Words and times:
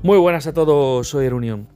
Muy 0.00 0.16
buenas 0.16 0.46
a 0.46 0.52
todos, 0.52 1.08
soy 1.08 1.26
Erunion. 1.26 1.66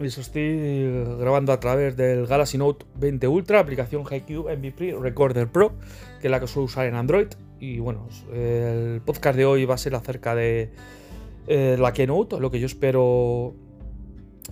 Os 0.00 0.18
estoy 0.18 1.04
grabando 1.20 1.52
a 1.52 1.60
través 1.60 1.96
del 1.96 2.26
Galaxy 2.26 2.58
Note 2.58 2.84
20 2.96 3.28
Ultra, 3.28 3.60
aplicación 3.60 4.02
HiQ 4.02 4.46
MVP 4.58 4.96
Recorder 5.00 5.46
Pro, 5.46 5.74
que 6.20 6.26
es 6.26 6.30
la 6.32 6.40
que 6.40 6.48
suelo 6.48 6.64
usar 6.64 6.86
en 6.86 6.96
Android. 6.96 7.28
Y 7.60 7.78
bueno, 7.78 8.08
el 8.32 9.00
podcast 9.04 9.36
de 9.36 9.44
hoy 9.44 9.66
va 9.66 9.76
a 9.76 9.78
ser 9.78 9.94
acerca 9.94 10.34
de 10.34 10.72
eh, 11.46 11.76
la 11.78 11.92
Keynote, 11.92 12.40
lo 12.40 12.50
que 12.50 12.58
yo 12.58 12.66
espero 12.66 13.54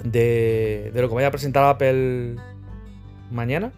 de, 0.05 0.93
lo 0.95 1.09
que 1.09 1.15
vaya 1.17 1.27
a 1.27 1.33
presentar 1.33 1.65
Apple 1.65 2.37
mañana 3.33 3.73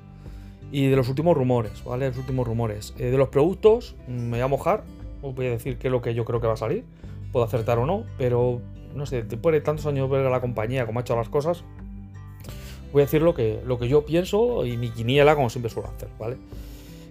y 0.71 0.89
de 0.89 0.97
los 0.97 1.09
últimos 1.09 1.35
rumores, 1.35 1.83
¿vale? 1.83 2.09
Los 2.09 2.19
últimos 2.19 2.47
rumores. 2.47 2.93
Eh, 2.99 3.07
de 3.07 3.17
los 3.17 3.31
productos, 3.31 3.97
me 4.07 4.33
voy 4.33 4.41
a 4.41 4.49
mojar, 4.49 4.85
os 5.23 5.35
voy 5.35 5.47
a 5.47 5.51
decir 5.51 5.79
qué 5.79 5.89
es 5.89 5.93
lo 5.93 6.03
que 6.03 6.13
yo 6.13 6.27
creo 6.27 6.43
que 6.43 6.47
va 6.47 6.55
a 6.55 6.59
salir. 6.59 6.85
Puedo 7.33 7.47
acertar 7.47 7.79
o 7.79 7.87
no, 7.87 8.05
pero 8.19 8.61
no 8.95 9.07
sé, 9.07 9.23
después 9.23 9.53
de 9.53 9.61
tantos 9.61 9.87
años 9.87 10.09
ver 10.11 10.27
a 10.27 10.31
la 10.31 10.41
compañía 10.41 10.87
cómo 10.87 11.01
ha 11.01 11.03
hecho 11.03 11.17
las 11.17 11.29
cosas, 11.29 11.65
voy 12.93 13.03
a 13.03 13.05
decir 13.05 13.23
lo 13.23 13.35
que, 13.35 13.61
lo 13.65 13.79
que 13.79 13.89
yo 13.89 14.05
pienso 14.05 14.65
y 14.67 14.77
mi 14.77 14.91
quiniela, 14.91 15.35
como 15.35 15.51
siempre 15.51 15.71
suelo 15.71 15.89
hacer, 15.89 16.09
¿vale? 16.19 16.37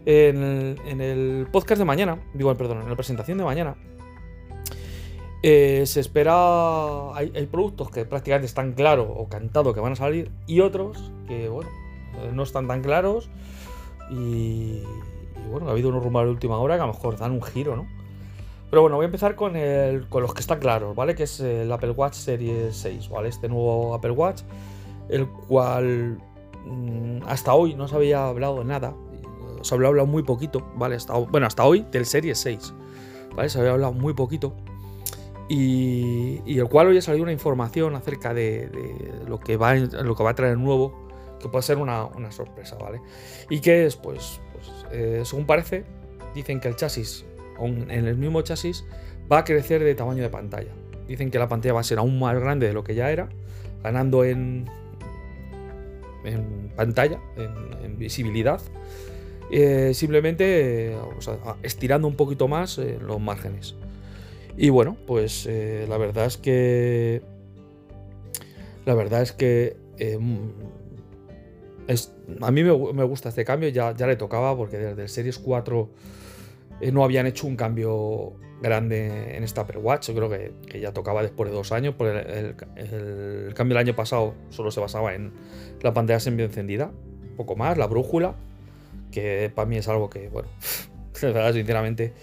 En 0.05 1.01
el, 1.01 1.47
podcast 1.51 1.79
de 1.79 1.85
mañana, 1.85 2.17
digo, 2.33 2.53
perdón, 2.55 2.81
en 2.81 2.89
la 2.89 2.95
presentación 2.95 3.37
de 3.37 3.43
mañana, 3.43 3.75
eh, 5.43 5.83
se 5.85 5.99
espera. 5.99 7.13
Hay, 7.13 7.47
productos 7.51 7.91
que 7.91 8.05
prácticamente 8.05 8.47
están 8.47 8.73
claros 8.73 9.07
o 9.09 9.27
cantados 9.29 9.73
que 9.73 9.79
van 9.79 9.93
a 9.93 9.95
salir, 9.95 10.31
y 10.47 10.61
otros 10.61 11.11
que, 11.27 11.49
bueno, 11.49 11.69
eh, 12.21 12.31
no 12.33 12.43
están 12.43 12.67
tan 12.67 12.81
claros. 12.81 13.29
Y, 14.09 14.81
bueno, 15.51 15.67
ha 15.67 15.71
habido 15.71 15.89
unos 15.89 16.03
rumores 16.03 16.27
de 16.27 16.31
última 16.31 16.57
hora 16.57 16.75
que 16.75 16.81
a 16.81 16.87
lo 16.87 16.93
mejor 16.93 17.17
dan 17.17 17.31
un 17.31 17.43
giro, 17.43 17.75
¿no? 17.75 17.87
Pero 18.69 18.83
bueno, 18.83 18.97
voy 18.97 19.05
a 19.05 19.07
empezar 19.07 19.35
con, 19.35 19.55
el, 19.55 20.07
con 20.09 20.21
los 20.21 20.33
que 20.33 20.41
están 20.41 20.59
claros, 20.59 20.95
¿vale? 20.95 21.15
Que 21.15 21.23
es 21.23 21.39
el 21.39 21.71
Apple 21.71 21.91
Watch 21.91 22.13
Series 22.13 22.75
6, 22.75 23.09
¿vale? 23.09 23.29
Este 23.29 23.49
nuevo 23.49 23.95
Apple 23.95 24.11
Watch, 24.11 24.43
el 25.09 25.27
cual 25.27 26.19
mm, 26.65 27.21
hasta 27.27 27.53
hoy 27.53 27.73
no 27.73 27.87
se 27.87 27.95
había 27.95 28.27
hablado 28.27 28.59
de 28.59 28.65
nada. 28.65 28.93
Se 29.61 29.73
había 29.73 29.87
hablado 29.87 30.07
muy 30.07 30.23
poquito, 30.23 30.71
¿vale? 30.75 30.97
Bueno, 31.31 31.47
hasta 31.47 31.65
hoy 31.65 31.85
del 31.91 32.05
Series 32.05 32.37
6, 32.39 32.73
¿vale? 33.35 33.49
Se 33.49 33.59
había 33.59 33.71
hablado 33.71 33.93
muy 33.93 34.13
poquito. 34.13 34.53
Y, 35.49 36.59
el 36.59 36.69
cual 36.69 36.89
hoy 36.89 36.99
ha 36.99 37.01
salido 37.01 37.23
una 37.23 37.31
información 37.31 37.95
acerca 37.95 38.35
de, 38.35 38.69
lo, 39.27 39.39
que 39.39 39.57
va, 39.57 39.73
lo 39.73 40.15
que 40.15 40.23
va 40.23 40.29
a 40.29 40.35
traer 40.35 40.59
nuevo, 40.59 41.07
que 41.39 41.49
puede 41.49 41.63
ser 41.63 41.77
una, 41.77 42.07
sorpresa, 42.29 42.77
¿vale? 42.77 43.01
Y 43.49 43.59
que 43.61 43.87
es, 43.87 43.95
pues, 43.95 44.39
pues 44.53 44.85
eh, 44.91 45.23
según 45.25 45.47
parece, 45.47 45.85
dicen 46.35 46.59
que 46.59 46.67
el 46.67 46.75
chasis 46.75 47.25
en 47.65 47.91
el 47.91 48.15
mismo 48.15 48.41
chasis, 48.41 48.85
va 49.31 49.39
a 49.39 49.43
crecer 49.43 49.83
de 49.83 49.95
tamaño 49.95 50.23
de 50.23 50.29
pantalla. 50.29 50.71
Dicen 51.07 51.31
que 51.31 51.39
la 51.39 51.47
pantalla 51.47 51.73
va 51.73 51.79
a 51.81 51.83
ser 51.83 51.97
aún 51.97 52.19
más 52.19 52.39
grande 52.39 52.67
de 52.67 52.73
lo 52.73 52.83
que 52.83 52.95
ya 52.95 53.11
era, 53.11 53.29
ganando 53.83 54.23
en, 54.23 54.65
en 56.23 56.71
pantalla, 56.75 57.19
en, 57.83 57.97
visibilidad. 57.97 58.61
Eh, 59.51 59.93
simplemente 59.93 60.95
estirando 61.63 62.07
un 62.07 62.15
poquito 62.15 62.47
más 62.47 62.77
eh, 62.77 62.97
los 63.01 63.19
márgenes. 63.19 63.75
Y 64.55 64.69
bueno, 64.69 64.95
pues 65.07 65.45
eh, 65.49 65.85
la 65.89 65.97
verdad 65.97 66.25
es 66.25 66.37
que. 66.37 67.21
La 68.85 68.93
verdad 68.93 69.21
es 69.21 69.31
que. 69.31 69.75
Es, 71.87 72.13
a 72.41 72.51
mí 72.51 72.63
me, 72.63 72.93
me, 72.93 73.03
gusta 73.03 73.29
este 73.29 73.43
cambio, 73.43 73.69
ya, 73.69 73.95
ya 73.95 74.05
le 74.05 74.15
tocaba 74.15 74.55
porque 74.55 74.77
desde 74.77 75.01
el 75.01 75.09
Series 75.09 75.39
4 75.39 75.89
eh, 76.81 76.91
no 76.91 77.03
habían 77.03 77.25
hecho 77.25 77.47
un 77.47 77.55
cambio 77.55 78.33
grande 78.61 79.35
en 79.35 79.43
esta 79.43 79.61
Apple 79.61 79.79
Watch. 79.79 80.09
Yo 80.09 80.15
creo 80.15 80.29
que, 80.29 80.79
ya 80.79 80.93
tocaba 80.93 81.21
después 81.21 81.49
de 81.49 81.55
dos 81.55 81.71
años, 81.71 81.95
porque 81.97 82.55
el, 82.77 83.53
cambio 83.53 83.77
del 83.77 83.87
año 83.87 83.95
pasado 83.95 84.35
solo 84.49 84.71
se 84.71 84.79
basaba 84.79 85.13
en 85.13 85.31
la 85.81 85.93
pantalla 85.93 86.19
semi 86.19 86.43
encendida, 86.43 86.87
un 86.87 87.35
poco 87.35 87.55
más, 87.55 87.77
la 87.77 87.87
brújula, 87.87 88.35
que 89.11 89.51
para 89.53 89.67
mí 89.67 89.77
es 89.77 89.87
algo 89.87 90.09
que, 90.09 90.29
bueno, 90.29 90.49
sinceramente, 91.13 92.13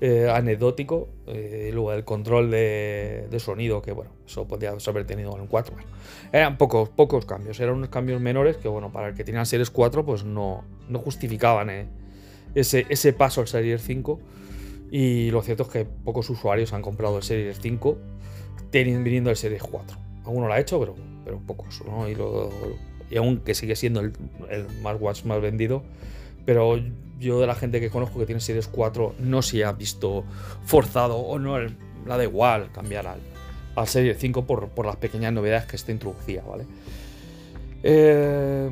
eh, 0.00 0.30
anecdótico. 0.30 1.08
Eh, 1.26 1.70
luego 1.72 1.92
el 1.92 2.04
control 2.04 2.50
de, 2.50 3.36
sonido, 3.38 3.82
que 3.82 3.92
bueno, 3.92 4.12
eso 4.26 4.46
podría 4.46 4.74
haber 4.86 5.06
tenido 5.06 5.34
en 5.34 5.42
un 5.42 5.46
4. 5.48 5.74
eran 6.32 6.56
pocos, 6.56 6.88
pocos 6.88 7.26
cambios, 7.26 7.58
eran 7.60 7.74
unos 7.74 7.88
cambios 7.88 8.20
menores 8.20 8.56
que, 8.56 8.68
bueno, 8.68 8.92
para 8.92 9.08
el 9.08 9.14
que 9.14 9.24
tenía 9.24 9.44
Series 9.44 9.70
4, 9.70 10.04
pues 10.04 10.24
no, 10.24 10.64
no 10.88 10.98
justificaban 11.00 11.68
ese, 12.54 13.12
paso 13.12 13.40
al 13.40 13.48
Series 13.48 13.82
5. 13.82 14.20
Y 14.90 15.30
lo 15.30 15.42
cierto 15.42 15.64
es 15.64 15.68
que 15.68 15.84
pocos 15.84 16.30
usuarios 16.30 16.72
han 16.72 16.82
comprado 16.82 17.18
el 17.18 17.22
Series 17.22 17.58
5 17.60 17.98
teniendo, 18.70 19.04
viniendo 19.04 19.30
el 19.30 19.36
Series 19.36 19.62
4. 19.62 19.96
Alguno 20.24 20.46
lo 20.46 20.52
ha 20.52 20.60
hecho, 20.60 20.80
pero, 20.80 20.94
pero 21.24 21.38
pocos. 21.38 21.82
¿no? 21.86 22.08
Y, 22.08 22.14
lo, 22.14 22.50
y 23.10 23.16
aunque 23.16 23.54
sigue 23.54 23.76
siendo 23.76 24.00
el, 24.00 24.12
el 24.50 24.68
smartwatch 24.80 25.24
más 25.24 25.40
vendido, 25.40 25.82
pero 26.44 26.78
yo 27.18 27.40
de 27.40 27.46
la 27.46 27.54
gente 27.54 27.80
que 27.80 27.90
conozco 27.90 28.18
que 28.18 28.26
tiene 28.26 28.40
Series 28.40 28.68
4 28.68 29.16
no 29.18 29.42
se 29.42 29.64
ha 29.64 29.72
visto 29.72 30.24
forzado 30.64 31.16
o 31.16 31.38
no 31.38 31.58
la 31.58 32.16
da 32.16 32.24
igual 32.24 32.70
cambiar 32.72 33.06
al, 33.06 33.20
al 33.74 33.86
Series 33.86 34.18
5 34.18 34.46
por, 34.46 34.68
por, 34.70 34.86
las 34.86 34.96
pequeñas 34.96 35.32
novedades 35.32 35.66
que 35.66 35.76
está 35.76 35.92
introducida, 35.92 36.42
¿vale? 36.42 36.64
Eh, 37.82 38.70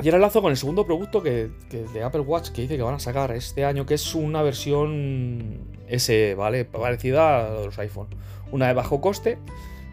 y 0.00 0.06
ahora 0.06 0.18
enlazo 0.18 0.42
con 0.42 0.52
el 0.52 0.56
segundo 0.56 0.86
producto 0.86 1.22
que, 1.22 1.50
de 1.70 2.02
Apple 2.04 2.20
Watch 2.20 2.50
que 2.50 2.62
dice 2.62 2.76
que 2.76 2.82
van 2.82 2.94
a 2.94 3.00
sacar 3.00 3.32
este 3.32 3.64
año, 3.64 3.84
que 3.84 3.94
es 3.94 4.14
una 4.14 4.42
versión 4.42 5.58
S, 5.88 6.34
¿vale? 6.36 6.64
Parecida 6.64 7.46
a 7.46 7.64
los 7.64 7.78
iPhone. 7.80 8.06
Una 8.52 8.68
de 8.68 8.74
bajo 8.74 9.00
coste, 9.00 9.38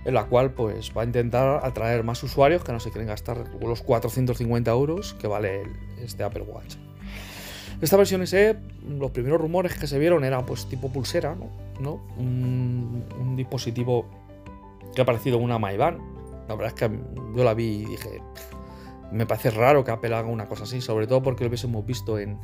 en 0.06 0.14
la 0.14 0.26
cual 0.26 0.52
pues 0.52 0.92
va 0.96 1.02
a 1.02 1.06
intentar 1.06 1.66
atraer 1.66 2.04
más 2.04 2.22
usuarios 2.22 2.64
que 2.64 2.72
no 2.72 2.80
se 2.80 2.92
quieren 2.92 3.08
gastar 3.08 3.46
los 3.60 3.82
450 3.82 4.70
euros 4.70 5.16
que 5.16 5.28
vale 5.28 5.64
este 6.00 6.24
Apple 6.24 6.44
Watch. 6.44 6.76
Esta 7.82 7.98
versión 7.98 8.26
SE, 8.28 8.56
los 8.88 9.10
primeros 9.10 9.42
rumores 9.42 9.74
que 9.74 9.88
se 9.88 9.98
vieron 9.98 10.24
era 10.24 10.46
pues 10.46 10.68
tipo 10.68 10.92
pulsera, 10.92 11.36
¿no? 11.80 12.00
Un, 12.18 13.04
un 13.20 13.36
dispositivo 13.36 14.06
que 14.94 15.02
ha 15.02 15.06
parecido 15.06 15.40
una 15.40 15.58
MyBand. 15.58 16.00
La 16.48 16.56
verdad 16.56 16.68
es 16.68 16.74
que 16.74 17.00
yo 17.36 17.44
la 17.44 17.56
vi 17.56 17.66
y 17.66 17.86
dije, 17.86 18.22
me 19.12 19.26
parece 19.26 19.52
raro 19.52 19.84
que 19.84 19.92
Apple 19.92 20.14
haga 20.14 20.28
una 20.28 20.48
cosa 20.48 20.64
así, 20.64 20.82
sobre 20.82 21.08
todo 21.08 21.22
porque 21.22 21.44
lo 21.44 21.50
hubiésemos 21.50 21.86
visto 21.86 22.20
en, 22.20 22.38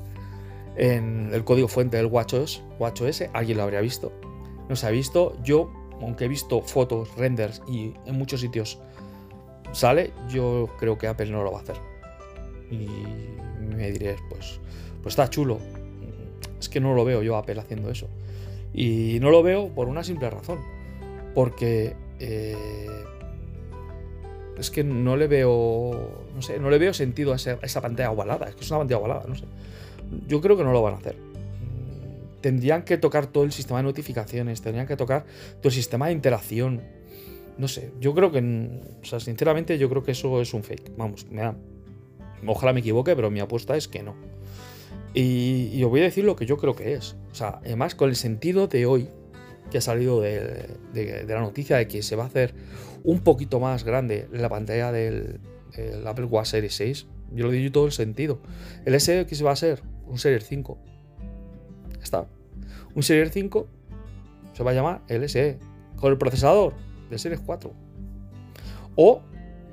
el 0.76 1.44
código 1.44 1.68
fuente 1.68 1.98
del 1.98 2.06
WatchOS, 2.08 2.64
WatchOS, 2.80 3.26
alguien 3.34 3.58
lo 3.58 3.64
habría 3.64 3.82
visto. 3.82 4.12
No 4.70 4.76
se 4.76 4.88
ha 4.88 4.90
visto. 4.90 5.38
Yo, 5.44 5.72
aunque 6.02 6.26
he 6.26 6.28
visto 6.28 6.62
fotos, 6.62 7.14
renders 7.18 7.62
y 7.68 7.94
en 8.06 8.18
muchos 8.18 8.40
sitios 8.40 8.80
sale, 9.74 10.14
yo 10.30 10.70
creo 10.80 10.98
que 10.98 11.08
Apple 11.08 11.30
no 11.30 11.44
lo 11.44 11.52
va 11.52 11.60
a 11.60 11.62
hacer. 11.62 11.76
Y 12.70 12.88
me 13.76 13.92
diré, 13.92 14.16
pues, 14.30 14.60
pues 15.04 15.14
está 15.14 15.30
chulo. 15.30 15.60
Es 16.60 16.70
que 16.70 16.80
no 16.80 16.94
lo 16.94 17.04
veo 17.04 17.22
yo 17.22 17.36
Apple 17.36 17.60
haciendo 17.60 17.90
eso. 17.90 18.08
Y 18.74 19.18
no 19.20 19.30
lo 19.30 19.44
veo 19.44 19.70
por 19.70 19.88
una 19.88 20.04
simple 20.04 20.30
razón. 20.30 20.60
Porque 21.36 21.96
eh, 22.20 22.56
es 24.58 24.72
que 24.72 24.84
no 24.84 25.18
le 25.18 25.28
veo, 25.28 26.26
no 26.36 26.42
sé, 26.42 26.60
no 26.60 26.70
le 26.70 26.78
veo 26.78 26.94
sentido 26.94 27.34
a 27.34 27.36
esa, 27.36 27.82
pantalla 27.82 28.12
ovalada. 28.12 28.50
Es 28.50 28.56
que 28.56 28.62
es 28.62 28.70
una 28.72 28.80
pantalla 28.80 29.00
ovalada, 29.00 29.24
no 29.28 29.36
sé. 29.36 29.46
Yo 30.28 30.42
creo 30.42 30.58
que 30.58 30.64
no 30.64 30.72
lo 30.72 30.82
van 30.82 30.96
a 30.96 30.98
hacer. 30.98 31.16
Tendrían 32.42 32.84
que 32.84 32.98
tocar 32.98 33.28
todo 33.28 33.44
el 33.44 33.52
sistema 33.52 33.80
de 33.80 33.84
notificaciones, 33.84 34.62
tendrían 34.62 34.88
que 34.88 34.98
tocar 34.98 35.26
todo 35.60 35.70
el 35.70 35.74
sistema 35.74 36.08
de 36.08 36.14
interacción. 36.14 36.82
No 37.58 37.68
sé, 37.68 37.92
yo 38.00 38.14
creo 38.14 38.32
que, 38.32 38.40
o 39.02 39.06
sea, 39.06 39.20
sinceramente, 39.20 39.78
yo 39.78 39.90
creo 39.90 40.04
que 40.04 40.12
eso 40.12 40.42
es 40.42 40.54
un 40.54 40.64
fake. 40.64 40.96
Vamos, 40.98 41.28
me 41.30 41.54
ojalá 42.48 42.74
me 42.74 42.80
equivoque, 42.80 43.16
pero 43.16 43.30
mi 43.30 43.40
apuesta 43.40 43.76
es 43.76 43.88
que 43.88 44.02
no. 44.02 44.16
Y, 45.14 45.70
y 45.74 45.84
os 45.84 45.90
voy 45.90 46.02
a 46.02 46.04
decir 46.04 46.24
lo 46.24 46.36
que 46.36 46.46
yo 46.46 46.58
creo 46.58 46.76
que 46.76 46.94
es. 46.94 47.16
O 47.32 47.36
sea, 47.36 47.60
además, 47.64 47.96
con 47.96 48.10
el 48.10 48.16
sentido 48.16 48.68
de 48.68 48.86
hoy, 48.86 49.10
que 49.72 49.80
ha 49.80 49.82
salido 49.82 50.22
de, 50.22 51.26
la 51.28 51.40
noticia 51.40 51.78
de 51.78 51.88
que 51.88 52.04
se 52.04 52.16
va 52.16 52.26
a 52.26 52.28
hacer 52.28 52.54
un 53.04 53.22
poquito 53.22 53.60
más 53.60 53.84
grande 53.84 54.28
la 54.32 54.50
pantalla 54.50 54.92
del, 54.92 55.40
Apple 56.06 56.26
Watch 56.26 56.48
Series 56.48 56.76
6. 56.76 57.08
Yo 57.34 57.46
lo 57.46 57.52
digo 57.52 57.72
todo 57.72 57.86
el 57.86 57.92
sentido. 57.92 58.42
El 58.86 59.00
se 59.00 59.44
va 59.44 59.52
a 59.52 59.56
ser 59.56 59.82
un 60.08 60.18
Series 60.18 60.46
5. 60.46 60.78
Está. 62.02 62.28
Un 62.94 63.04
Series 63.04 63.32
5 63.32 63.68
se 64.54 64.64
va 64.64 64.72
a 64.72 64.74
llamar 64.74 65.02
el 65.08 65.28
SE 65.30 65.58
con 65.96 66.12
el 66.12 66.18
procesador 66.18 66.74
del 67.10 67.20
Series 67.20 67.40
4. 67.40 67.72
O 68.96 69.22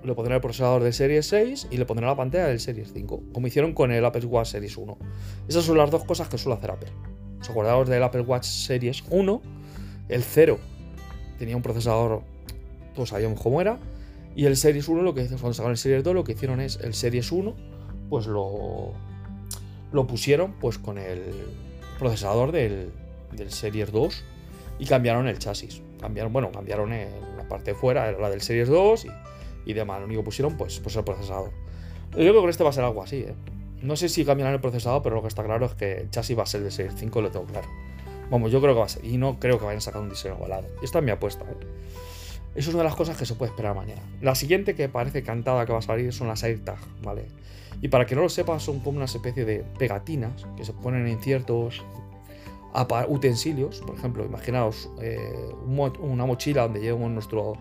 le 0.04 0.14
pondrá 0.14 0.36
el 0.36 0.40
procesador 0.40 0.82
del 0.82 0.92
Series 0.92 1.26
6 1.26 1.68
y 1.70 1.76
le 1.76 1.84
pondrá 1.84 2.06
la 2.06 2.16
pantalla 2.16 2.46
del 2.46 2.60
Series 2.60 2.92
5, 2.92 3.24
como 3.32 3.46
hicieron 3.46 3.74
con 3.74 3.90
el 3.90 4.04
Apple 4.04 4.24
Watch 4.26 4.48
Series 4.48 4.76
1. 4.76 4.96
Esas 5.48 5.64
son 5.64 5.76
las 5.76 5.90
dos 5.90 6.04
cosas 6.04 6.28
que 6.28 6.38
suele 6.38 6.56
hacer 6.56 6.70
Apple. 6.70 6.90
¿Os 7.40 7.50
acordáis 7.50 7.88
del 7.88 8.02
Apple 8.02 8.20
Watch 8.22 8.44
Series 8.44 9.02
1? 9.10 9.42
El 10.08 10.22
0 10.22 10.58
tenía 11.38 11.56
un 11.56 11.62
procesador, 11.62 12.22
todos 12.98 13.10
sabíamos 13.10 13.40
cómo 13.40 13.60
era. 13.60 13.78
Y 14.34 14.46
el 14.46 14.56
Series 14.56 14.88
1, 14.88 15.02
lo 15.02 15.14
que 15.14 15.24
cuando 15.26 15.54
sacaron 15.54 15.70
el 15.70 15.78
Series 15.78 16.02
2, 16.02 16.14
lo 16.14 16.24
que 16.24 16.32
hicieron 16.32 16.60
es 16.60 16.80
el 16.82 16.94
Series 16.94 17.30
1, 17.30 17.54
pues 18.10 18.26
lo, 18.26 18.92
lo 19.92 20.06
pusieron 20.08 20.54
pues 20.54 20.78
con 20.78 20.98
el 20.98 21.22
procesador 22.00 22.50
del, 22.50 22.90
del 23.30 23.52
Series 23.52 23.92
2 23.92 24.24
y 24.80 24.86
cambiaron 24.86 25.28
el 25.28 25.38
chasis. 25.38 25.80
Cambiaron, 26.00 26.32
bueno, 26.32 26.50
cambiaron 26.50 26.90
la 26.90 27.48
parte 27.48 27.72
fuera 27.74 28.08
era 28.08 28.18
la 28.18 28.30
del 28.30 28.40
Series 28.40 28.68
2 28.68 29.04
y, 29.04 29.08
y 29.70 29.72
demás. 29.74 30.00
Lo 30.00 30.06
único 30.06 30.22
que 30.22 30.24
pusieron, 30.26 30.56
pues, 30.56 30.80
pues 30.80 30.96
el 30.96 31.04
procesador. 31.04 31.52
Yo 32.10 32.16
creo 32.16 32.42
que 32.42 32.50
este 32.50 32.64
va 32.64 32.70
a 32.70 32.72
ser 32.72 32.82
algo 32.82 33.00
así, 33.00 33.18
¿eh? 33.18 33.34
No 33.80 33.94
sé 33.94 34.08
si 34.08 34.24
cambiarán 34.24 34.54
el 34.54 34.60
procesador, 34.60 35.04
pero 35.04 35.14
lo 35.14 35.22
que 35.22 35.28
está 35.28 35.44
claro 35.44 35.66
es 35.66 35.74
que 35.74 35.98
el 35.98 36.10
chasis 36.10 36.36
va 36.36 36.42
a 36.42 36.46
ser 36.46 36.62
de 36.62 36.72
Series 36.72 36.94
5, 36.96 37.22
lo 37.22 37.30
tengo 37.30 37.46
claro. 37.46 37.68
Vamos, 38.28 38.50
yo 38.50 38.60
creo 38.60 38.74
que 38.74 38.80
va 38.80 38.86
a 38.86 38.88
ser. 38.88 39.04
Y 39.04 39.18
no 39.18 39.38
creo 39.38 39.56
que 39.56 39.64
vayan 39.64 39.78
a 39.78 39.82
sacar 39.82 40.02
un 40.02 40.10
diseño 40.10 40.34
igualado. 40.34 40.66
Esta 40.82 40.98
es 40.98 41.04
mi 41.04 41.12
apuesta, 41.12 41.44
¿eh? 41.44 41.56
Eso 42.58 42.70
es 42.70 42.74
una 42.74 42.82
de 42.82 42.88
las 42.88 42.96
cosas 42.96 43.16
que 43.16 43.24
se 43.24 43.36
puede 43.36 43.52
esperar 43.52 43.76
mañana. 43.76 44.02
La 44.20 44.34
siguiente 44.34 44.74
que 44.74 44.88
parece 44.88 45.22
cantada 45.22 45.64
que 45.64 45.72
va 45.72 45.78
a 45.78 45.82
salir 45.82 46.12
son 46.12 46.26
las 46.26 46.42
AirTag, 46.42 46.80
¿vale? 47.04 47.26
Y 47.80 47.86
para 47.86 48.04
que 48.04 48.16
no 48.16 48.22
lo 48.22 48.28
sepas, 48.28 48.64
son 48.64 48.80
como 48.80 48.96
una 48.96 49.04
especie 49.04 49.44
de 49.44 49.64
pegatinas 49.78 50.44
que 50.56 50.64
se 50.64 50.72
ponen 50.72 51.06
en 51.06 51.20
ciertos 51.20 51.84
utensilios. 53.06 53.80
Por 53.86 53.94
ejemplo, 53.94 54.24
imaginaos 54.24 54.90
eh, 55.00 55.54
una 56.00 56.26
mochila 56.26 56.62
donde 56.62 56.80
llevamos 56.80 57.12
nuestro 57.12 57.52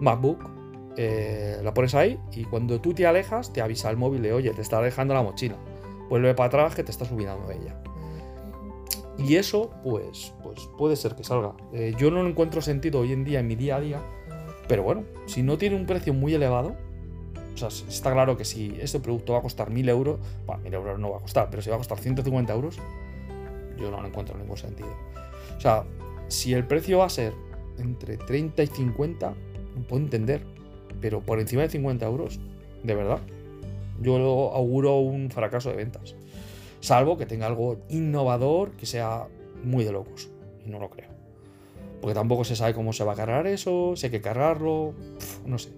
MacBook. 0.00 0.50
Eh, 0.96 1.60
la 1.62 1.72
pones 1.72 1.94
ahí 1.94 2.18
y 2.32 2.42
cuando 2.42 2.80
tú 2.80 2.94
te 2.94 3.06
alejas, 3.06 3.52
te 3.52 3.62
avisa 3.62 3.90
el 3.90 3.96
móvil 3.96 4.22
de 4.22 4.32
oye, 4.32 4.50
te 4.50 4.60
está 4.60 4.78
alejando 4.78 5.14
la 5.14 5.22
mochila. 5.22 5.54
Vuelve 6.08 6.34
para 6.34 6.48
atrás 6.48 6.74
que 6.74 6.82
te 6.82 6.90
estás 6.90 7.12
olvidando 7.12 7.46
de 7.46 7.58
ella. 7.58 7.76
Y 9.18 9.36
eso, 9.36 9.70
pues, 9.84 10.34
pues 10.42 10.68
puede 10.76 10.96
ser 10.96 11.14
que 11.14 11.22
salga. 11.22 11.54
Eh, 11.72 11.94
yo 11.96 12.10
no 12.10 12.26
encuentro 12.26 12.60
sentido 12.60 12.98
hoy 12.98 13.12
en 13.12 13.22
día 13.22 13.38
en 13.38 13.46
mi 13.46 13.54
día 13.54 13.76
a 13.76 13.80
día 13.80 14.02
pero 14.72 14.84
bueno, 14.84 15.04
si 15.26 15.42
no 15.42 15.58
tiene 15.58 15.76
un 15.76 15.84
precio 15.84 16.14
muy 16.14 16.32
elevado, 16.32 16.74
o 17.54 17.56
sea, 17.58 17.68
está 17.68 18.10
claro 18.10 18.38
que 18.38 18.46
si 18.46 18.74
este 18.80 19.00
producto 19.00 19.34
va 19.34 19.40
a 19.40 19.42
costar 19.42 19.68
1000 19.68 19.86
euros, 19.90 20.18
bueno, 20.46 20.62
1000 20.62 20.72
euros 20.72 20.98
no 20.98 21.10
va 21.10 21.18
a 21.18 21.20
costar, 21.20 21.50
pero 21.50 21.60
si 21.60 21.68
va 21.68 21.74
a 21.74 21.78
costar 21.78 21.98
150 21.98 22.50
euros, 22.54 22.78
yo 23.78 23.90
no 23.90 24.00
lo 24.00 24.08
encuentro 24.08 24.34
ningún 24.38 24.56
sentido. 24.56 24.88
O 25.58 25.60
sea, 25.60 25.84
si 26.28 26.54
el 26.54 26.66
precio 26.66 27.00
va 27.00 27.04
a 27.04 27.10
ser 27.10 27.34
entre 27.76 28.16
30 28.16 28.62
y 28.62 28.66
50, 28.68 29.34
no 29.76 29.82
puedo 29.82 30.02
entender, 30.02 30.42
pero 31.02 31.20
por 31.20 31.38
encima 31.38 31.60
de 31.60 31.68
50 31.68 32.06
euros, 32.06 32.40
de 32.82 32.94
verdad, 32.94 33.20
yo 34.00 34.16
auguro 34.54 34.96
un 35.00 35.30
fracaso 35.30 35.68
de 35.68 35.76
ventas. 35.76 36.16
Salvo 36.80 37.18
que 37.18 37.26
tenga 37.26 37.46
algo 37.46 37.76
innovador 37.90 38.70
que 38.70 38.86
sea 38.86 39.28
muy 39.62 39.84
de 39.84 39.92
locos. 39.92 40.30
Y 40.64 40.70
no 40.70 40.78
lo 40.78 40.88
creo. 40.88 41.21
Porque 42.02 42.14
tampoco 42.14 42.44
se 42.44 42.56
sabe 42.56 42.74
cómo 42.74 42.92
se 42.92 43.04
va 43.04 43.12
a 43.12 43.16
cargar 43.16 43.46
eso, 43.46 43.94
si 43.96 44.06
hay 44.06 44.10
que 44.10 44.20
cargarlo, 44.20 44.92
no 45.46 45.56
sé. 45.56 45.70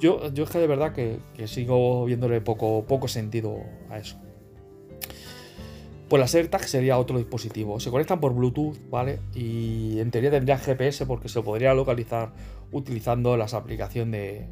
Yo, 0.00 0.32
yo 0.32 0.44
es 0.44 0.50
que 0.50 0.58
de 0.58 0.68
verdad 0.68 0.94
que, 0.94 1.18
sigo 1.48 2.04
viéndole 2.04 2.40
poco, 2.40 2.84
poco 2.86 3.08
sentido 3.08 3.58
a 3.90 3.98
eso. 3.98 4.16
Pues 6.08 6.20
la 6.20 6.38
AirTag 6.38 6.62
sería 6.68 6.98
otro 6.98 7.18
dispositivo. 7.18 7.80
Se 7.80 7.90
conectan 7.90 8.20
por 8.20 8.32
Bluetooth, 8.32 8.76
¿vale? 8.90 9.18
Y 9.34 9.98
en 9.98 10.12
teoría 10.12 10.30
tendría 10.30 10.56
GPS 10.56 11.04
porque 11.04 11.28
se 11.28 11.42
podría 11.42 11.74
localizar 11.74 12.32
utilizando 12.70 13.36
las 13.36 13.54
aplicaciones 13.54 14.12
de, 14.12 14.48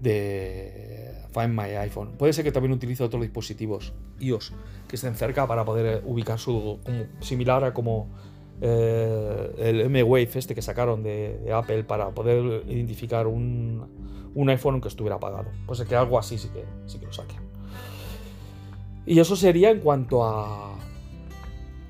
de 0.00 1.14
Find 1.32 1.50
My 1.50 1.76
iPhone. 1.76 2.16
Puede 2.18 2.32
ser 2.32 2.44
que 2.44 2.50
también 2.50 2.72
utilice 2.72 3.04
otros 3.04 3.22
dispositivos 3.22 3.92
iOS 4.18 4.52
que 4.88 4.96
estén 4.96 5.14
cerca 5.14 5.46
para 5.46 5.64
poder 5.64 6.02
ubicar 6.04 6.38
su. 6.38 6.80
similar 7.20 7.62
a 7.62 7.72
como 7.72 8.08
eh, 8.60 9.54
el 9.58 9.80
M-Wave 9.82 10.30
este 10.34 10.54
que 10.54 10.62
sacaron 10.62 11.02
de, 11.02 11.50
Apple 11.52 11.84
para 11.84 12.10
poder 12.10 12.64
identificar 12.68 13.26
un, 13.26 13.86
iPhone 14.48 14.80
que 14.80 14.88
estuviera 14.88 15.16
apagado. 15.16 15.50
Pues 15.66 15.80
es 15.80 15.88
que 15.88 15.96
algo 15.96 16.18
así 16.18 16.38
sí 16.38 16.48
que, 16.48 16.64
sí 16.86 16.98
que 16.98 17.06
lo 17.06 17.12
saquen. 17.12 17.40
Y 19.06 19.18
eso 19.18 19.36
sería 19.36 19.70
en 19.70 19.80
cuanto 19.80 20.24
a. 20.24 20.70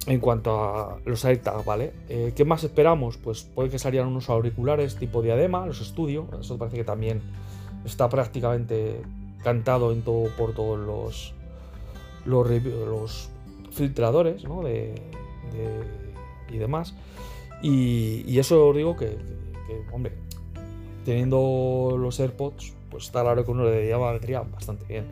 En 0.07 0.21
cuanto 0.21 0.63
a 0.63 0.99
los 1.07 1.25
AirTag, 1.25 1.65
¿vale? 1.65 1.95
Eh, 2.11 2.35
¿Qué 2.37 2.45
más 2.45 2.63
esperamos? 2.63 3.17
Pues 3.17 3.45
puede 3.45 3.71
que 3.71 3.79
salieran 3.79 4.09
unos 4.09 4.29
auriculares 4.29 4.97
tipo 4.97 5.23
diadema, 5.23 5.65
los 5.65 5.81
estudio. 5.81 6.29
Eso 6.39 6.59
parece 6.59 6.77
que 6.77 6.85
también 6.85 7.23
está 7.87 8.11
prácticamente 8.11 9.01
cantado 9.43 9.93
en 9.93 10.03
todo, 10.03 10.29
por 10.37 10.53
todos 10.53 10.79
los, 10.79 11.33
los, 12.27 13.31
filtradores 13.71 14.45
¿no? 14.45 14.63
de 14.63 14.95
y 16.51 16.59
demás. 16.59 16.95
Y, 17.63 18.39
eso 18.39 18.69
os 18.69 18.77
digo 18.77 18.97
que, 18.97 19.17
hombre, 19.93 20.13
teniendo 21.05 21.97
los 21.99 22.21
AirPods, 22.21 22.75
pues 22.91 23.05
está 23.05 23.23
claro 23.23 23.45
que 23.45 23.51
uno 23.51 23.65
le 23.65 23.95
batería 23.95 24.41
bastante 24.41 24.85
bien. 24.87 25.07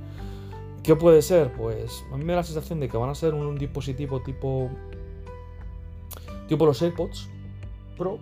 ¿Qué 0.82 0.96
puede 0.96 1.22
ser? 1.22 1.52
Pues 1.52 2.04
a 2.12 2.16
mí 2.16 2.24
me 2.24 2.32
da 2.32 2.40
la 2.40 2.44
sensación 2.44 2.80
de 2.80 2.88
que 2.88 2.96
van 2.96 3.08
a 3.10 3.14
ser 3.14 3.34
un, 3.34 3.56
dispositivo 3.56 4.20
tipo 4.20 4.68
tipo 6.48 6.66
los 6.66 6.82
AirPods 6.82 7.30
Pro, 7.96 8.18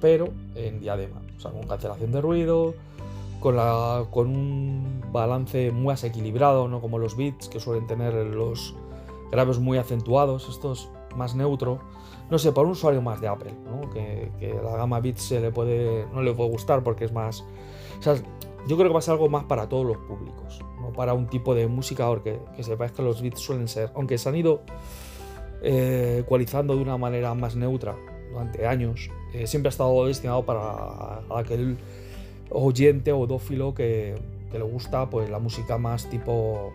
pero 0.00 0.28
en 0.54 0.80
diadema, 0.80 1.22
o 1.36 1.40
sea, 1.40 1.50
con 1.52 1.62
cancelación 1.66 2.10
de 2.12 2.20
ruido, 2.20 2.74
con, 3.40 3.56
la, 3.56 4.04
con 4.10 4.28
un 4.28 5.02
balance 5.12 5.70
muy 5.70 5.94
equilibrado, 6.02 6.68
no 6.68 6.80
como 6.80 6.98
los 6.98 7.16
Beats 7.16 7.48
que 7.48 7.60
suelen 7.60 7.86
tener 7.86 8.12
los 8.14 8.74
graves 9.30 9.58
muy 9.58 9.78
acentuados, 9.78 10.48
estos 10.48 10.90
más 11.16 11.34
neutro 11.34 11.80
no 12.30 12.38
sé, 12.38 12.52
para 12.52 12.66
un 12.66 12.72
usuario 12.72 13.02
más 13.02 13.20
de 13.20 13.28
Apple, 13.28 13.52
¿no? 13.64 13.90
que, 13.90 14.30
la 14.62 14.76
gama 14.76 15.00
Beats 15.00 15.22
se 15.22 15.40
le 15.40 15.50
puede, 15.50 16.06
no 16.12 16.22
le 16.22 16.32
puede 16.32 16.50
gustar 16.50 16.82
porque 16.82 17.04
es 17.04 17.12
más... 17.12 17.44
Yo 18.68 18.76
creo 18.76 18.88
que 18.88 18.92
va 18.92 18.98
a 18.98 19.02
ser 19.02 19.12
algo 19.12 19.28
más 19.28 19.44
para 19.44 19.68
todos 19.68 19.86
los 19.86 19.96
públicos, 19.96 20.60
no 20.80 20.92
para 20.92 21.14
un 21.14 21.26
tipo 21.26 21.54
de 21.54 21.66
música, 21.66 22.06
porque 22.06 22.38
que 22.54 22.62
sepáis 22.62 22.92
que 22.92 23.02
los 23.02 23.22
Beats 23.22 23.40
suelen 23.40 23.68
ser, 23.68 23.90
aunque 23.94 24.18
se 24.18 24.28
han 24.28 24.36
ido 24.36 24.60
eh, 25.62 26.18
ecualizando 26.20 26.76
de 26.76 26.82
una 26.82 26.98
manera 26.98 27.34
más 27.34 27.56
neutra 27.56 27.96
durante 28.30 28.66
años, 28.66 29.10
eh, 29.32 29.46
siempre 29.46 29.68
ha 29.68 29.70
estado 29.70 30.06
destinado 30.06 30.44
para 30.44 31.22
aquel 31.34 31.78
oyente 32.50 33.12
o 33.12 33.26
dófilo 33.26 33.74
que, 33.74 34.14
que 34.50 34.58
le 34.58 34.64
gusta 34.64 35.08
pues 35.08 35.30
la 35.30 35.38
música 35.38 35.78
más 35.78 36.08
tipo 36.10 36.72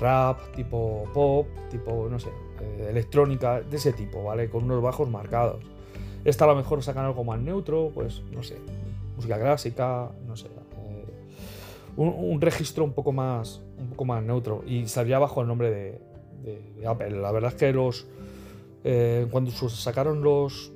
rap, 0.00 0.38
tipo 0.56 1.04
pop, 1.12 1.46
tipo, 1.70 2.08
no 2.10 2.18
sé, 2.18 2.30
eh, 2.60 2.88
electrónica, 2.90 3.60
de 3.60 3.76
ese 3.76 3.92
tipo, 3.92 4.24
¿vale? 4.24 4.50
Con 4.50 4.64
unos 4.64 4.82
bajos 4.82 5.08
marcados. 5.08 5.62
Esta 6.24 6.44
a 6.44 6.48
lo 6.48 6.56
mejor 6.56 6.82
sacan 6.82 7.06
algo 7.06 7.24
más 7.24 7.40
neutro, 7.40 7.90
pues, 7.94 8.22
no 8.30 8.42
sé, 8.42 8.58
música 9.16 9.38
clásica, 9.38 10.10
no 10.26 10.36
sé. 10.36 10.46
Eh, 10.46 11.04
un, 11.96 12.40
registro 12.40 12.84
un 12.84 12.92
poco 12.92 13.12
más 13.12 13.62
un 13.78 13.88
poco 13.90 14.04
más 14.04 14.22
neutro 14.22 14.62
y 14.66 14.86
salía 14.86 15.18
bajo 15.18 15.40
el 15.40 15.48
nombre 15.48 15.70
de, 15.70 16.86
Apple. 16.86 17.10
La 17.10 17.30
verdad 17.30 17.50
es 17.50 17.56
que 17.56 17.72
los 17.72 18.06
eh, 18.84 19.26
cuando 19.30 19.50
sacaron 19.50 20.22
los 20.22 20.72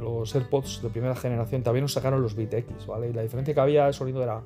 los 0.00 0.34
AirPods 0.34 0.82
de 0.82 0.88
primera 0.88 1.14
generación 1.14 1.62
también 1.62 1.82
nos 1.82 1.92
sacaron 1.92 2.22
los 2.22 2.34
Beat 2.34 2.54
X, 2.54 2.86
¿vale? 2.86 3.10
Y 3.10 3.12
la 3.12 3.22
diferencia 3.22 3.52
que 3.52 3.60
había 3.60 3.86
de 3.86 3.92
sonido 3.92 4.22
era 4.22 4.42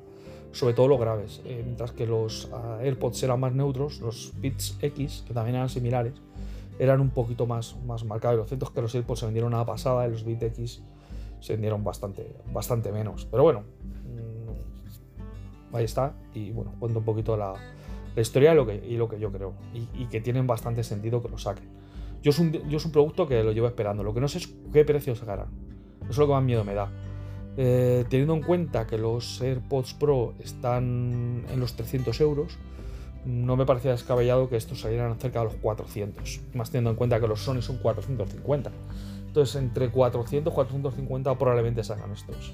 sobre 0.55 0.73
todo 0.73 0.87
los 0.87 0.99
graves, 0.99 1.41
eh, 1.43 1.61
mientras 1.65 1.91
que 1.91 2.07
los 2.07 2.49
ah, 2.53 2.77
AirPods 2.81 3.21
eran 3.23 3.41
más 3.41 3.53
neutros, 3.53 3.99
los 3.99 4.31
Beats 4.39 4.77
X, 4.81 5.25
que 5.27 5.33
también 5.33 5.57
eran 5.57 5.67
similares, 5.67 6.13
eran 6.79 7.01
un 7.01 7.09
poquito 7.09 7.45
más, 7.45 7.75
más 7.85 8.05
marcados. 8.05 8.37
Lo 8.37 8.45
cierto 8.45 8.65
es 8.65 8.71
que 8.71 8.81
los 8.81 8.95
AirPods 8.95 9.19
se 9.19 9.25
vendieron 9.25 9.53
a 9.53 9.65
pasada 9.65 10.07
y 10.07 10.11
los 10.11 10.23
Beats 10.23 10.43
X 10.43 10.81
se 11.41 11.53
vendieron 11.53 11.83
bastante, 11.83 12.37
bastante 12.53 12.93
menos. 12.93 13.27
Pero 13.29 13.43
bueno, 13.43 13.63
mm, 15.71 15.75
ahí 15.75 15.83
está. 15.83 16.15
Y 16.33 16.51
bueno, 16.51 16.73
cuento 16.79 16.99
un 16.99 17.05
poquito 17.05 17.35
la, 17.35 17.53
historia 18.15 18.53
y 18.53 18.55
lo, 18.55 18.65
que, 18.65 18.75
y 18.75 18.95
lo 18.95 19.09
que 19.09 19.19
yo 19.19 19.33
creo. 19.33 19.55
Y, 19.73 20.05
que 20.05 20.21
tienen 20.21 20.47
bastante 20.47 20.85
sentido 20.85 21.21
que 21.21 21.27
lo 21.27 21.37
saquen. 21.37 21.67
Yo 22.23 22.29
es, 22.29 22.39
un, 22.39 22.53
yo 22.69 22.77
es 22.77 22.85
un 22.85 22.93
producto 22.93 23.27
que 23.27 23.43
lo 23.43 23.51
llevo 23.51 23.67
esperando. 23.67 24.03
Lo 24.03 24.13
que 24.13 24.21
no 24.21 24.29
sé 24.29 24.37
es 24.37 24.55
qué 24.71 24.85
precio 24.85 25.15
sacarán. 25.15 25.49
Eso 26.03 26.11
es 26.11 26.17
lo 26.17 26.27
que 26.27 26.33
más 26.33 26.43
miedo 26.43 26.63
me 26.63 26.75
da. 26.75 26.89
Eh, 27.57 28.03
teniendo 28.09 28.33
en 28.33 28.41
cuenta 28.41 28.85
que 28.85 28.97
los 28.97 29.41
AirPods 29.41 29.93
Pro 29.93 30.33
están 30.39 31.45
en 31.49 31.59
los 31.59 31.75
300 31.75 32.19
euros, 32.21 32.57
no 33.25 33.55
me 33.55 33.65
parecía 33.65 33.91
descabellado 33.91 34.49
que 34.49 34.57
estos 34.57 34.81
salieran 34.81 35.17
cerca 35.19 35.39
de 35.39 35.45
los 35.45 35.55
400, 35.55 36.41
más 36.53 36.69
teniendo 36.69 36.91
en 36.91 36.95
cuenta 36.95 37.19
que 37.19 37.27
los 37.27 37.41
Sony 37.41 37.61
son 37.61 37.77
450. 37.77 38.71
Entonces, 39.27 39.55
entre 39.55 39.89
400 39.89 40.51
y 40.51 40.55
450 40.55 41.37
probablemente 41.37 41.83
salgan 41.83 42.11
estos, 42.11 42.53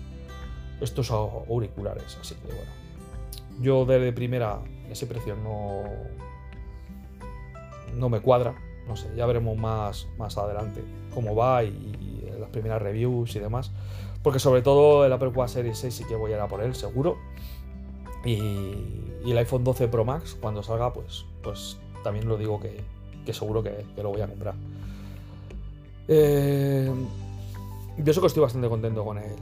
estos 0.79 1.11
auriculares. 1.11 2.17
Así 2.19 2.35
que 2.35 2.47
bueno, 2.47 2.71
yo 3.59 3.85
de 3.85 4.13
primera 4.13 4.59
ese 4.89 5.05
precio 5.07 5.35
no, 5.35 5.83
no 7.95 8.09
me 8.09 8.19
cuadra. 8.19 8.55
No 8.87 8.95
sé, 8.95 9.09
ya 9.15 9.25
veremos 9.25 9.57
más, 9.57 10.07
más 10.17 10.37
adelante 10.37 10.83
cómo 11.13 11.35
va 11.35 11.63
y, 11.63 11.67
y 11.67 12.39
las 12.39 12.49
primeras 12.49 12.81
reviews 12.81 13.35
y 13.35 13.39
demás. 13.39 13.71
Porque 14.23 14.39
sobre 14.39 14.61
todo 14.61 15.05
el 15.05 15.13
Apple 15.13 15.29
Watch 15.29 15.51
Series 15.51 15.77
6 15.79 15.93
sí 15.93 16.03
que 16.05 16.15
voy 16.15 16.31
a 16.33 16.35
ir 16.35 16.41
a 16.41 16.47
por 16.47 16.61
él, 16.61 16.75
seguro. 16.75 17.17
Y, 18.23 18.73
el 19.25 19.37
iPhone 19.37 19.63
12 19.63 19.87
Pro 19.87 20.05
Max, 20.05 20.37
cuando 20.39 20.63
salga, 20.63 20.93
pues, 20.93 21.25
pues 21.41 21.79
también 22.03 22.27
lo 22.27 22.37
digo 22.37 22.59
que, 22.59 22.83
seguro 23.33 23.63
que, 23.63 23.85
lo 23.97 24.09
voy 24.09 24.21
a 24.21 24.27
comprar. 24.27 24.55
Eh, 26.07 26.91
yo 27.97 28.13
sé 28.13 28.19
que 28.19 28.27
estoy 28.27 28.41
bastante 28.41 28.67
contento 28.67 29.03
con 29.03 29.17
el, 29.17 29.35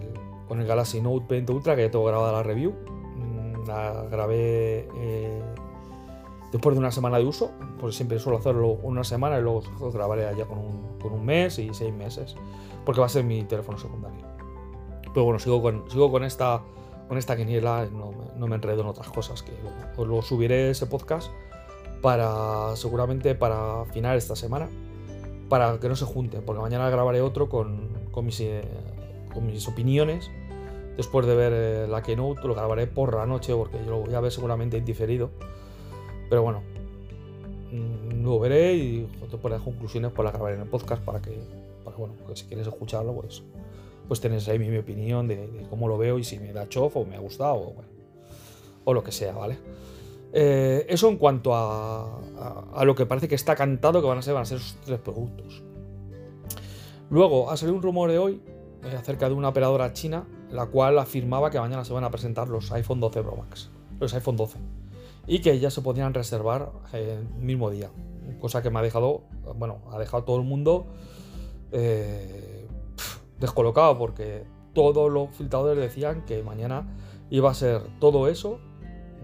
con 0.47 0.59
el 0.61 0.67
Galaxy 0.67 1.01
Note 1.01 1.25
20 1.29 1.51
Ultra, 1.51 1.75
que 1.75 1.83
ya 1.83 1.91
tengo 1.91 2.05
grabada 2.05 2.31
la 2.31 2.43
review. 2.43 2.71
Mm, 2.71 3.67
la 3.67 4.05
grabé 4.09 4.87
eh, 4.95 5.41
después 6.51 6.75
de 6.75 6.79
una 6.79 6.91
semana 6.91 7.17
de 7.17 7.25
uso, 7.25 7.51
porque 7.79 7.95
siempre 7.95 8.19
suelo 8.19 8.39
hacerlo 8.39 8.67
una 8.83 9.03
semana 9.03 9.39
y 9.39 9.41
luego 9.41 9.63
grabaré 9.93 10.35
ya 10.37 10.45
con 10.45 10.57
un, 10.57 10.99
con 11.01 11.13
un 11.13 11.25
mes 11.25 11.59
y 11.59 11.73
seis 11.73 11.93
meses, 11.93 12.35
porque 12.85 12.99
va 12.99 13.07
a 13.07 13.09
ser 13.09 13.23
mi 13.23 13.43
teléfono 13.43 13.77
secundario. 13.77 14.38
Pero 15.13 15.25
bueno, 15.25 15.39
sigo 15.39 15.61
con, 15.61 15.89
sigo 15.89 16.11
con 16.11 16.23
esta 16.23 16.61
con 17.09 17.17
esta 17.17 17.35
quiniela 17.35 17.87
no, 17.91 18.13
no 18.37 18.47
me 18.47 18.55
enredo 18.55 18.81
en 18.81 18.87
otras 18.87 19.09
cosas. 19.09 19.41
Que 19.41 19.51
os 19.97 20.07
lo 20.07 20.21
subiré 20.21 20.69
ese 20.69 20.85
podcast 20.85 21.31
para 22.01 22.75
seguramente 22.75 23.35
para 23.35 23.85
final 23.85 24.15
esta 24.15 24.35
semana. 24.35 24.69
Para 25.49 25.79
que 25.79 25.89
no 25.89 25.95
se 25.95 26.05
junten, 26.05 26.43
porque 26.45 26.61
mañana 26.61 26.87
grabaré 26.91 27.21
otro 27.21 27.49
con, 27.49 27.89
con, 28.11 28.25
mis, 28.25 28.39
eh, 28.41 28.63
con 29.33 29.47
mis 29.47 29.67
opiniones. 29.67 30.29
Después 30.95 31.25
de 31.25 31.35
ver 31.35 31.53
eh, 31.55 31.87
la 31.87 32.03
Keynote, 32.03 32.47
lo 32.47 32.53
grabaré 32.53 32.85
por 32.85 33.15
la 33.15 33.25
noche, 33.25 33.55
porque 33.55 33.77
yo 33.83 33.89
lo 33.89 33.99
voy 34.01 34.13
a 34.13 34.19
ver 34.19 34.31
seguramente 34.31 34.77
indiferido. 34.77 35.31
Pero 36.29 36.43
bueno, 36.43 36.61
mm, 37.71 38.23
lo 38.23 38.39
veré 38.39 38.75
y 38.75 39.07
por 39.41 39.49
las 39.49 39.61
conclusiones 39.61 40.11
pues 40.11 40.23
las 40.23 40.33
grabaré 40.33 40.57
en 40.57 40.61
el 40.61 40.67
podcast 40.67 41.03
para 41.03 41.19
que, 41.19 41.35
para, 41.83 41.97
bueno, 41.97 42.13
si 42.35 42.45
quieres 42.45 42.67
escucharlo, 42.67 43.13
pues 43.15 43.41
pues 44.09 44.19
tenéis 44.19 44.49
ahí 44.49 44.57
mi, 44.57 44.75
opinión 44.75 45.27
de, 45.27 45.67
cómo 45.69 45.87
lo 45.87 45.97
veo 45.97 46.17
y 46.17 46.23
si 46.23 46.39
me 46.39 46.51
da 46.51 46.67
chof 46.67 46.97
o 46.97 47.05
me 47.05 47.15
ha 47.15 47.19
gustado 47.19 47.53
o, 47.53 47.73
bueno, 47.73 47.89
o 48.83 48.93
lo 48.93 49.03
que 49.03 49.11
sea, 49.11 49.33
¿vale? 49.33 49.57
Eh, 50.33 50.85
eso 50.89 51.09
en 51.09 51.17
cuanto 51.17 51.53
a, 51.55 52.19
a, 52.73 52.85
lo 52.85 52.95
que 52.95 53.05
parece 53.05 53.27
que 53.27 53.35
está 53.35 53.55
cantado 53.55 54.01
que 54.01 54.07
van 54.07 54.17
a 54.17 54.21
ser, 54.23 54.33
van 54.33 54.43
a 54.43 54.45
ser 54.45 54.57
esos 54.57 54.77
tres 54.83 54.99
productos. 54.99 55.63
Luego 57.11 57.51
ha 57.51 57.57
salido 57.57 57.75
un 57.75 57.83
rumor 57.83 58.09
de 58.09 58.17
hoy 58.17 58.41
eh, 58.83 58.95
acerca 58.97 59.29
de 59.29 59.35
una 59.35 59.49
operadora 59.49 59.93
china, 59.93 60.25
la 60.51 60.65
cual 60.65 60.97
afirmaba 60.97 61.51
que 61.51 61.59
mañana 61.59 61.85
se 61.85 61.93
van 61.93 62.03
a 62.03 62.09
presentar 62.09 62.47
los 62.49 62.71
iPhone 62.71 62.99
12 62.99 63.21
Pro 63.21 63.35
Max, 63.35 63.69
los 63.99 64.11
iPhone 64.15 64.37
12, 64.37 64.57
y 65.27 65.39
que 65.39 65.59
ya 65.59 65.69
se 65.69 65.81
podían 65.81 66.15
reservar 66.15 66.71
el 66.93 67.27
mismo 67.39 67.69
día, 67.69 67.91
cosa 68.39 68.63
que 68.63 68.71
me 68.71 68.79
ha 68.79 68.81
dejado, 68.81 69.21
bueno, 69.55 69.81
ha 69.91 69.99
dejado 69.99 70.23
todo 70.23 70.37
el 70.37 70.45
mundo 70.45 70.87
eh, 71.71 72.58
descolocado 73.39 73.97
porque 73.97 74.43
todos 74.73 75.11
los 75.11 75.29
filtradores 75.35 75.81
decían 75.81 76.25
que 76.25 76.43
mañana 76.43 76.87
iba 77.29 77.49
a 77.49 77.53
ser 77.53 77.81
todo 77.99 78.27
eso 78.27 78.59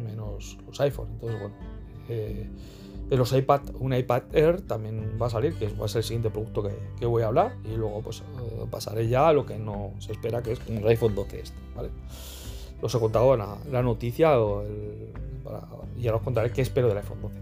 menos 0.04 0.58
los 0.66 0.80
iPhone. 0.82 1.08
Entonces, 1.14 1.40
bueno, 1.40 1.56
eh, 2.10 2.50
los 3.10 3.32
iPad, 3.34 3.62
un 3.80 3.94
iPad 3.94 4.24
Air 4.34 4.62
también 4.62 5.18
va 5.22 5.28
a 5.28 5.30
salir, 5.30 5.58
que 5.58 5.68
va 5.70 5.86
a 5.86 5.88
ser 5.88 6.00
el 6.00 6.04
siguiente 6.04 6.30
producto 6.30 6.64
que, 6.64 7.06
voy 7.06 7.24
a 7.24 7.28
hablar. 7.28 7.56
Y 7.64 7.76
luego, 7.76 8.02
pues 8.02 8.22
eh, 8.22 8.66
pasaré 8.70 9.08
ya 9.08 9.30
a 9.30 9.34
lo 9.34 9.46
que 9.46 9.58
no 9.58 9.92
se 10.00 10.12
espera, 10.12 10.42
que 10.42 10.54
es 10.54 10.60
un 10.68 10.86
iPhone 10.88 11.16
12 11.16 11.40
este, 11.40 11.58
¿vale? 11.76 11.90
Os 12.82 12.94
he 12.94 13.00
contado 13.00 13.36
la, 13.38 13.58
la 13.72 13.82
noticia 13.82 14.40
o 14.40 14.64
y 15.98 16.02
ya 16.02 16.16
os 16.16 16.22
contaré 16.22 16.52
qué 16.52 16.62
espero 16.62 16.88
del 16.88 16.98
iPhone 16.98 17.22
12. 17.22 17.36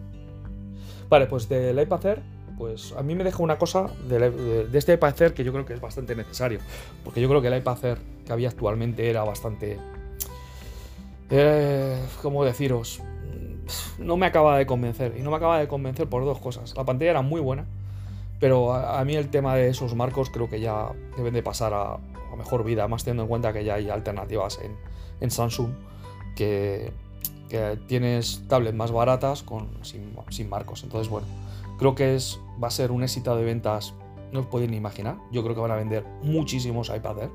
Vale, 1.09 1.25
pues 1.27 1.47
del 1.49 1.79
iPad 1.79 2.05
Air 2.05 2.23
pues 2.57 2.93
a 2.97 3.03
mí 3.03 3.15
me 3.15 3.23
deja 3.23 3.41
una 3.41 3.57
cosa 3.57 3.89
de, 4.07 4.67
este 4.73 4.93
iPad 4.93 5.21
Air 5.21 5.33
que 5.33 5.43
yo 5.43 5.51
creo 5.51 5.65
que 5.65 5.73
es 5.73 5.81
bastante 5.81 6.15
necesario. 6.15 6.59
Porque 7.03 7.21
yo 7.21 7.29
creo 7.29 7.41
que 7.41 7.47
el 7.47 7.57
iPad 7.57 7.85
Air 7.85 7.97
que 8.25 8.33
había 8.33 8.49
actualmente 8.49 9.09
era 9.09 9.23
bastante... 9.23 9.79
Eh, 11.29 11.99
¿Cómo 12.21 12.45
deciros? 12.45 13.01
No 13.97 14.17
me 14.17 14.25
acaba 14.25 14.57
de 14.57 14.65
convencer. 14.65 15.15
Y 15.17 15.21
no 15.21 15.31
me 15.31 15.37
acaba 15.37 15.59
de 15.59 15.67
convencer 15.67 16.07
por 16.07 16.23
dos 16.25 16.39
cosas. 16.39 16.75
La 16.75 16.83
pantalla 16.83 17.11
era 17.11 17.21
muy 17.21 17.41
buena. 17.41 17.65
Pero 18.39 18.73
a, 18.73 19.03
mí 19.05 19.15
el 19.15 19.29
tema 19.29 19.55
de 19.55 19.69
esos 19.69 19.95
marcos 19.95 20.29
creo 20.29 20.49
que 20.49 20.59
ya 20.59 20.91
deben 21.15 21.33
de 21.33 21.41
pasar 21.41 21.73
a, 21.73 21.97
mejor 22.37 22.63
vida. 22.63 22.87
Más 22.87 23.03
teniendo 23.03 23.23
en 23.23 23.29
cuenta 23.29 23.53
que 23.53 23.63
ya 23.63 23.75
hay 23.75 23.89
alternativas 23.89 24.59
en, 25.21 25.31
Samsung. 25.31 25.71
Que, 26.35 26.91
tienes 27.87 28.41
tablets 28.47 28.75
más 28.75 28.91
baratas 28.91 29.43
con, 29.43 29.69
sin 29.83 30.49
marcos. 30.49 30.83
Entonces, 30.83 31.07
bueno 31.07 31.42
Creo 31.77 31.95
que 31.95 32.15
es, 32.15 32.39
va 32.61 32.67
a 32.67 32.71
ser 32.71 32.91
un 32.91 33.03
éxito 33.03 33.35
de 33.35 33.43
ventas, 33.43 33.93
no 34.31 34.41
os 34.41 34.45
podéis 34.47 34.71
ni 34.71 34.77
imaginar. 34.77 35.17
Yo 35.31 35.43
creo 35.43 35.55
que 35.55 35.61
van 35.61 35.71
a 35.71 35.75
vender 35.75 36.05
muchísimos 36.21 36.89
iPad 36.89 37.19
Air. 37.19 37.31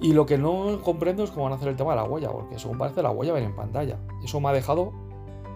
Y 0.00 0.12
lo 0.12 0.26
que 0.26 0.38
no 0.38 0.80
comprendo 0.82 1.24
es 1.24 1.30
cómo 1.30 1.44
van 1.44 1.52
a 1.52 1.56
hacer 1.56 1.68
el 1.68 1.76
tema 1.76 1.92
de 1.92 1.96
la 1.96 2.04
huella, 2.04 2.30
porque 2.30 2.58
según 2.58 2.78
parece 2.78 3.02
la 3.02 3.10
huella 3.10 3.32
ven 3.32 3.44
en 3.44 3.56
pantalla. 3.56 3.98
Eso 4.22 4.40
me 4.40 4.48
ha 4.48 4.52
dejado, 4.52 4.92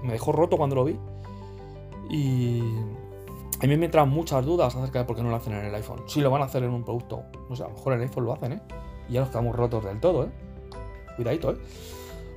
me 0.02 0.12
dejó 0.12 0.32
roto 0.32 0.56
cuando 0.56 0.76
lo 0.76 0.84
vi. 0.84 0.98
Y 2.08 2.62
a 3.60 3.66
mí 3.66 3.76
me 3.76 3.86
entran 3.86 4.08
muchas 4.08 4.44
dudas 4.44 4.74
acerca 4.74 5.00
de 5.00 5.04
por 5.04 5.16
qué 5.16 5.22
no 5.22 5.30
lo 5.30 5.36
hacen 5.36 5.52
en 5.52 5.66
el 5.66 5.74
iPhone. 5.74 6.02
Si 6.06 6.20
lo 6.20 6.30
van 6.30 6.42
a 6.42 6.44
hacer 6.44 6.62
en 6.62 6.70
un 6.70 6.84
producto, 6.84 7.22
no 7.50 7.56
sé, 7.56 7.64
a 7.64 7.68
lo 7.68 7.74
mejor 7.74 7.92
en 7.94 8.00
el 8.00 8.08
iPhone 8.08 8.24
lo 8.24 8.32
hacen, 8.32 8.52
¿eh? 8.52 8.62
Y 9.08 9.14
ya 9.14 9.20
nos 9.20 9.30
quedamos 9.30 9.56
rotos 9.56 9.84
del 9.84 10.00
todo, 10.00 10.24
¿eh? 10.24 10.30
Cuidadito, 11.16 11.50
¿eh? 11.50 11.58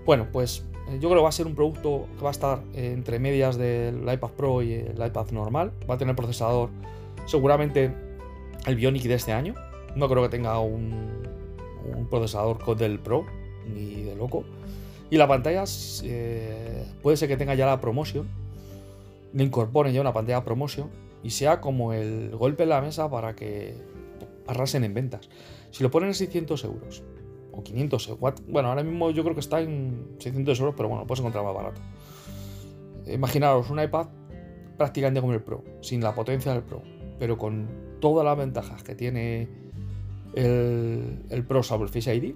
Bueno, 0.06 0.28
pues 0.32 0.66
eh, 0.71 0.71
yo 0.88 1.10
creo 1.10 1.16
que 1.16 1.24
va 1.24 1.30
a 1.30 1.34
ser 1.34 1.48
un 1.48 1.56
producto 1.56 2.08
que 2.18 2.24
va 2.24 2.30
a 2.30 2.32
estar 2.32 2.64
entre 2.74 3.20
medias 3.20 3.58
del 3.58 4.02
iPad 4.02 4.32
Pro 4.32 4.62
y 4.62 4.74
el 4.74 5.04
iPad 5.06 5.32
normal. 5.32 5.72
Va 5.90 5.96
a 5.96 5.98
tener 5.98 6.16
procesador 6.16 6.70
seguramente 7.26 7.94
el 8.66 8.76
Bionic 8.76 9.04
de 9.04 9.16
este 9.16 9.32
año. 9.32 9.56
No 9.96 10.10
creo 10.10 10.24
que 10.24 10.30
tenga 10.30 10.60
un, 10.60 11.28
procesador 12.10 12.76
del 12.78 13.00
Pro, 13.00 13.26
ni 13.74 14.04
de 14.04 14.16
loco. 14.16 14.44
Y 15.10 15.18
la 15.18 15.28
pantalla 15.28 15.64
eh, 16.04 16.86
puede 17.02 17.18
ser 17.18 17.28
que 17.28 17.38
tenga 17.38 17.54
ya 17.56 17.66
la 17.66 17.80
promotion. 17.80 18.28
Le 19.34 19.44
incorporen 19.44 19.94
ya 19.94 20.02
una 20.02 20.14
pantalla 20.14 20.44
promotion 20.44 20.90
y 21.24 21.30
sea 21.30 21.62
como 21.62 21.94
el 21.94 22.32
golpe 22.32 22.64
en 22.64 22.70
la 22.70 22.82
mesa 22.82 23.10
para 23.10 23.36
que 23.36 23.76
arrasen 24.48 24.84
en 24.84 24.94
ventas. 24.94 25.30
Si 25.72 25.84
lo 25.84 25.92
ponen 25.92 26.10
en 26.10 26.16
600 26.16 26.64
euros 26.66 27.04
o 27.52 27.64
500 27.64 28.08
euros. 28.10 28.42
Bueno, 28.48 28.70
ahora 28.70 28.84
mismo 28.84 29.12
yo 29.12 29.24
creo 29.24 29.36
que 29.36 29.42
está 29.42 29.62
en 29.62 30.16
600 30.20 30.60
euros, 30.60 30.76
pero 30.76 30.90
bueno, 30.90 31.06
puedes 31.06 31.20
encontrar 31.20 31.44
más 31.44 31.54
barato. 31.54 31.82
Imaginaros 33.08 33.70
un 33.70 33.82
iPad 33.82 34.08
prácticamente 34.78 35.22
como 35.22 35.34
el 35.34 35.42
Pro, 35.42 35.64
sin 35.82 36.02
la 36.02 36.16
potencia 36.16 36.54
del 36.54 36.64
Pro, 36.64 36.82
pero 37.20 37.38
con 37.38 37.68
todas 38.00 38.26
las 38.26 38.38
ventajas 38.38 38.84
que 38.84 38.96
tiene 38.96 39.48
el, 40.34 41.26
el 41.30 41.46
Pro 41.46 41.64
sobre 41.64 41.84
el 41.84 41.90
Face 41.90 42.16
ID 42.16 42.36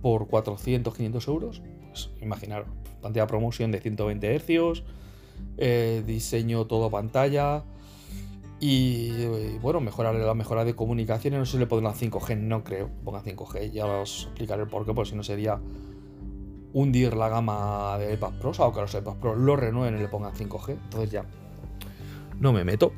por 0.00 0.28
400, 0.28 0.94
500 0.94 1.28
euros. 1.28 1.62
Pues 1.88 2.10
imaginaros, 2.20 2.68
pantalla 3.00 3.26
promoción 3.26 3.72
de 3.72 3.80
120 3.80 4.38
Hz, 4.38 4.82
eh, 5.58 6.02
diseño 6.06 6.66
todo 6.66 6.90
pantalla, 6.90 7.64
y, 8.58 9.58
bueno, 9.58 9.80
mejorar 9.80 10.14
la 10.14 10.34
mejora 10.34 10.64
de 10.64 10.74
comunicaciones. 10.74 11.38
No 11.38 11.44
sé 11.44 11.52
si 11.52 11.58
le 11.58 11.66
pondrán 11.66 11.94
5G, 11.94 12.38
no 12.38 12.64
creo. 12.64 12.90
Ponga 13.04 13.22
5G, 13.22 13.70
ya 13.70 13.86
os 13.86 14.24
explicaré 14.24 14.62
el 14.62 14.68
porqué, 14.68 14.94
porque 14.94 15.10
si 15.10 15.16
no 15.16 15.22
sería 15.22 15.60
hundir 16.72 17.14
la 17.14 17.28
gama 17.28 17.96
de 17.98 18.14
iPad 18.14 18.32
Pro, 18.40 18.52
aunque 18.58 18.80
los 18.80 18.94
iPad 18.94 19.16
Pro 19.16 19.36
lo 19.36 19.56
renueven 19.56 19.96
y 19.96 20.00
le 20.00 20.08
pongan 20.08 20.32
5G. 20.32 20.70
Entonces 20.70 21.10
ya 21.10 21.24
no 22.40 22.52
me 22.52 22.64
meto. 22.64 22.92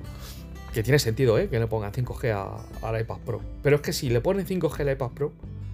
Que 0.72 0.82
tiene 0.82 0.98
sentido, 0.98 1.38
¿eh? 1.38 1.48
Que 1.48 1.58
le 1.58 1.66
pongan 1.66 1.92
5G 1.92 2.62
al 2.82 3.00
iPad 3.00 3.18
Pro. 3.24 3.40
Pero 3.62 3.76
es 3.76 3.82
que 3.82 3.92
si 3.92 4.10
le 4.10 4.20
ponen 4.20 4.46
5G 4.46 4.80
al 4.80 4.92
iPad 4.92 5.10
Pro 5.10 5.32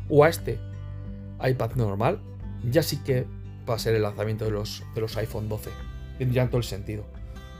o 0.08 0.24
a 0.24 0.28
este 0.28 0.58
iPad 1.42 1.74
normal, 1.74 2.20
ya 2.70 2.82
sí 2.82 3.02
que 3.02 3.26
va 3.68 3.74
a 3.74 3.78
ser 3.78 3.94
el 3.94 4.02
lanzamiento 4.02 4.44
de 4.44 4.52
los, 4.52 4.82
de 4.94 5.00
los 5.00 5.16
iPhone 5.16 5.48
12. 5.48 5.70
Tendría 6.18 6.46
todo 6.46 6.58
el 6.58 6.64
sentido. 6.64 7.04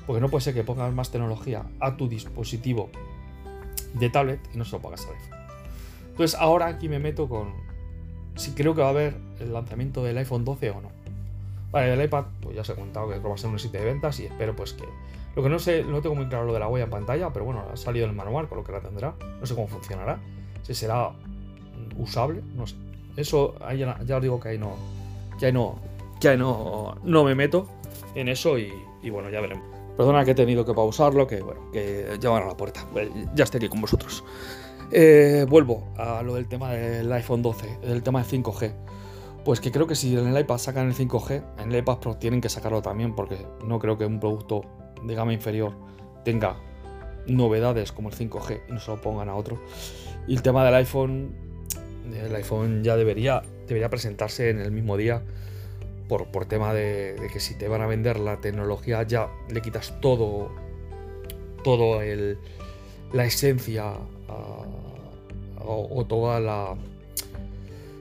Porque 0.07 0.21
no 0.21 0.29
puede 0.29 0.43
ser 0.43 0.55
que 0.55 0.65
pongas 0.65 0.93
más 0.93 1.11
tecnología 1.11 1.65
a 1.81 1.97
tu 1.97 2.09
dispositivo 2.09 2.91
de 3.95 4.11
tablet 4.11 4.41
y 4.53 4.59
no 4.59 4.65
se 4.65 4.73
lo 4.73 4.83
pongas 4.83 5.07
al 5.07 5.15
iPhone. 5.15 5.39
Entonces 6.11 6.39
ahora 6.39 6.67
aquí 6.67 6.89
me 6.89 6.99
meto 6.99 7.29
con 7.29 7.53
si 8.37 8.53
creo 8.53 8.75
que 8.75 8.81
va 8.81 8.89
a 8.89 8.91
haber 8.91 9.17
el 9.41 9.53
lanzamiento 9.53 10.03
del 10.03 10.19
iPhone 10.19 10.45
12 10.45 10.71
o 10.71 10.81
no. 10.81 10.89
Vale, 11.71 11.93
el 11.93 12.03
iPad, 12.03 12.25
pues 12.41 12.55
ya 12.55 12.63
os 12.63 12.69
he 12.69 12.75
contado 12.75 13.09
que 13.09 13.19
va 13.19 13.35
a 13.35 13.39
ser 13.39 13.51
un 13.51 13.59
sitio 13.59 13.81
de 13.81 13.87
ventas 13.87 14.21
y 14.21 14.27
espero 14.27 14.55
pues 14.55 14.75
que... 14.75 14.85
Lo 15.35 15.43
que 15.43 15.49
no 15.49 15.59
sé, 15.59 15.83
no 15.83 16.01
tengo 16.01 16.15
muy 16.15 16.27
claro 16.27 16.45
lo 16.45 16.53
de 16.53 16.61
la 16.61 16.69
huella 16.69 16.85
en 16.85 16.91
pantalla, 16.91 17.33
pero 17.33 17.45
bueno, 17.45 17.65
ha 17.73 17.77
salido 17.77 18.07
el 18.07 18.13
manual, 18.13 18.49
con 18.49 18.59
lo 18.59 18.65
que 18.65 18.71
la 18.71 18.81
tendrá. 18.81 19.15
No 19.41 19.47
sé 19.47 19.57
cómo 19.57 19.67
funcionará. 19.67 20.21
Si 20.63 20.75
será 20.75 21.11
usable, 21.97 22.43
no 22.55 22.69
sé. 22.69 22.77
Eso, 23.17 23.57
ya, 23.75 23.99
os 24.17 24.23
digo 24.23 24.39
que 24.39 24.51
ahí 24.51 24.59
no... 24.59 24.77
Que 25.41 25.47
ahí 25.47 25.53
no... 25.53 25.81
Que 26.21 26.29
ahí 26.29 26.39
no, 26.39 26.97
no 27.03 27.25
me 27.25 27.35
meto 27.35 27.67
en 28.15 28.29
eso 28.29 28.57
y 28.57 28.71
bueno, 29.11 29.31
ya 29.31 29.41
veremos. 29.41 29.74
Perdona 29.97 30.25
que 30.25 30.33
he 30.33 30.35
tenido 30.35 30.65
que 30.65 30.75
pausarlo, 30.75 31.27
que 31.27 31.41
bueno, 31.41 31.71
que 31.73 32.19
llaman 32.21 32.43
a 32.43 32.47
la 32.47 32.57
puerta. 32.57 32.87
Eh, 32.97 33.11
ya 33.35 33.45
estoy 33.45 33.69
con 33.69 33.81
vosotros. 33.81 34.25
Eh, 34.91 35.47
vuelvo 35.49 35.89
a 35.97 36.23
lo 36.23 36.35
del 36.35 36.49
tema 36.49 36.73
del 36.73 37.13
iPhone 37.13 37.43
12, 37.43 37.79
del 37.83 38.03
tema 38.03 38.23
de 38.23 38.29
5G. 38.29 38.73
Pues 39.45 39.61
que 39.61 39.71
creo 39.71 39.87
que 39.87 39.95
si 39.95 40.17
en 40.17 40.27
el 40.27 40.39
iPad 40.39 40.59
sacan 40.59 40.89
el 40.89 40.95
5G, 40.95 41.43
en 41.59 41.73
el 41.73 41.79
iPad 41.79 41.99
Pro 41.99 42.17
tienen 42.17 42.41
que 42.41 42.49
sacarlo 42.49 42.83
también, 42.83 43.15
porque 43.15 43.37
no 43.67 43.79
creo 43.79 43.99
que 43.99 44.07
un 44.07 44.19
producto 44.19 44.63
de 45.03 45.15
gama 45.15 45.33
inferior 45.33 45.75
tenga 46.25 46.57
novedades 47.27 47.93
como 47.93 48.09
el 48.09 48.15
5G 48.15 48.63
y 48.69 48.73
no 48.73 48.81
se 48.81 48.91
lo 48.91 49.01
pongan 49.01 49.29
a 49.29 49.37
otro. 49.37 49.61
Y 50.27 50.35
el 50.35 50.43
tema 50.43 50.65
del 50.65 50.75
iPhone, 50.75 51.35
el 52.13 52.35
iPhone 52.35 52.83
ya 52.83 52.97
debería, 52.97 53.43
debería 53.67 53.91
presentarse 53.91 54.51
en 54.51 54.61
el 54.61 54.73
mismo 54.73 54.97
día 54.97 55.23
por, 56.09 56.27
por 56.27 56.47
tema 56.47 56.75
de, 56.75 57.17
que 57.33 57.41
si 57.41 57.55
te 57.57 57.69
van 57.69 57.81
a 57.81 57.87
vender 57.87 58.19
la 58.19 58.41
tecnología 58.41 59.03
ya 59.03 59.29
le 59.51 59.63
quitas 59.63 60.01
todo, 60.01 60.51
todo 61.63 62.03
el, 62.03 62.39
la 63.13 63.25
esencia 63.25 63.95
o, 65.67 66.05
toda 66.07 66.41
la 66.41 66.77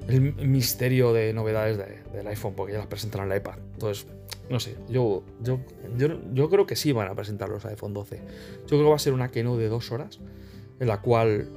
el 0.08 0.22
misterio 0.22 1.14
de 1.14 1.32
novedades 1.34 1.78
del 2.12 2.28
iPhone, 2.28 2.54
porque 2.56 2.74
ya 2.74 2.80
las 2.80 2.88
presentan 2.88 3.26
en 3.26 3.32
el 3.32 3.38
iPad. 3.38 3.58
Entonces, 3.74 4.06
no 4.50 4.60
sé, 4.60 4.76
yo, 4.90 5.24
yo, 5.42 5.60
yo, 6.34 6.50
creo 6.50 6.66
que 6.66 6.76
sí 6.76 6.92
van 6.92 7.08
a 7.08 7.16
presentar 7.16 7.48
los 7.48 7.64
iPhone 7.66 7.94
12. 7.94 8.18
Yo 8.18 8.68
creo 8.68 8.84
que 8.84 8.90
va 8.90 8.96
a 8.96 9.00
ser 9.00 9.14
una 9.14 9.32
keynote 9.32 9.62
de 9.62 9.70
dos 9.70 9.94
horas, 9.94 10.20
en 10.82 10.88
la 10.90 11.00
cual 11.00 11.48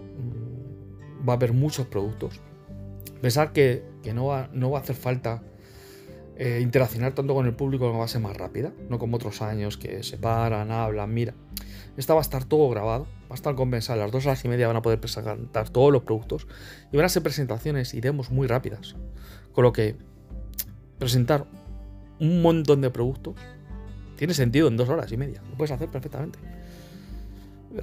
va 1.29 1.33
a 1.33 1.37
haber 1.37 1.53
muchos 1.53 1.87
productos. 1.87 2.41
Pensar 3.21 3.53
que, 3.53 3.83
no, 4.15 4.27
va, 4.27 4.49
no 4.53 4.71
va 4.71 4.79
a 4.79 4.83
hacer 4.83 4.95
falta 4.95 5.43
eh, 6.39 6.61
interaccionar 6.63 7.15
tanto 7.15 7.35
con 7.35 7.47
el 7.47 7.55
público 7.55 7.91
que 7.91 7.97
va 7.97 8.05
a 8.05 8.09
ser 8.09 8.21
más 8.21 8.37
rápida, 8.37 8.73
no 8.91 8.99
como 8.99 9.17
otros 9.17 9.41
años 9.41 9.79
que 9.79 10.03
se 10.03 10.19
paran, 10.19 10.71
hablan, 10.71 11.13
mira. 11.15 11.35
Esta 11.97 12.13
va 12.13 12.21
a 12.21 12.23
estar 12.23 12.45
todo 12.45 12.69
grabado, 12.69 13.05
va 13.23 13.31
a 13.31 13.35
estar 13.35 13.55
compensado. 13.55 13.99
Las 14.01 14.13
dos 14.13 14.27
horas 14.27 14.45
y 14.45 14.49
media 14.49 14.67
van 14.67 14.77
a 14.77 14.83
poder 14.83 15.01
presentar 15.01 15.71
todos 15.71 15.91
los 15.91 16.03
productos 16.03 16.47
y 16.93 16.97
van 16.97 17.07
a 17.07 17.09
ser 17.09 17.23
presentaciones 17.23 17.95
y 17.95 18.03
demos 18.03 18.31
muy 18.31 18.47
rápidas. 18.47 18.97
Con 19.53 19.65
lo 19.65 19.73
que 19.73 19.97
presentar 20.99 21.47
un 22.21 22.43
montón 22.43 22.83
de 22.83 22.91
productos 22.91 23.37
tiene 24.17 24.35
sentido 24.35 24.69
en 24.69 24.77
dos 24.77 24.91
horas 24.91 25.11
y 25.13 25.17
media. 25.17 25.43
Lo 25.49 25.57
puedes 25.57 25.71
hacer 25.71 25.89
perfectamente. 25.89 26.39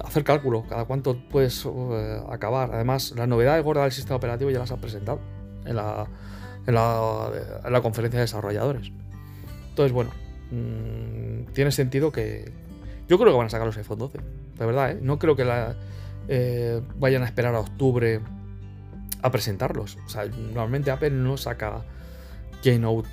Hacer 0.04 0.22
cálculo, 0.22 0.64
cada 0.68 0.84
cuánto 0.84 1.18
puedes 1.28 1.66
eh, 1.66 2.20
acabar. 2.30 2.70
Además, 2.72 3.12
las 3.16 3.26
novedades 3.26 3.64
gordas 3.64 3.84
del 3.84 3.92
sistema 3.92 4.16
operativo 4.16 4.50
ya 4.50 4.60
las 4.60 4.70
has 4.70 4.78
presentado 4.78 5.20
en 5.64 5.74
la, 5.74 6.08
en 6.66 6.74
la, 6.74 7.80
conferencia 7.82 8.18
de 8.18 8.24
desarrolladores. 8.24 8.92
Entonces, 9.70 9.92
bueno, 9.92 10.10
mm, 10.50 11.52
tiene 11.52 11.70
sentido 11.70 12.12
que. 12.12 12.50
Yo 13.08 13.18
creo 13.18 13.32
que 13.32 13.36
van 13.38 13.46
a 13.46 13.50
sacar 13.50 13.66
los 13.66 13.76
iPhone 13.76 13.98
12, 13.98 14.18
de 14.58 14.66
verdad, 14.66 14.92
¿eh? 14.92 14.98
No 15.02 15.18
creo 15.18 15.36
que 15.36 15.44
la, 15.44 15.76
eh, 16.28 16.80
vayan 16.96 17.22
a 17.22 17.26
esperar 17.26 17.54
a 17.54 17.60
octubre 17.60 18.20
a 19.22 19.30
presentarlos. 19.30 19.98
O 20.06 20.08
sea, 20.08 20.24
normalmente 20.26 20.90
Apple 20.90 21.10
no 21.10 21.36
saca 21.36 21.84
Keynote 22.62 23.08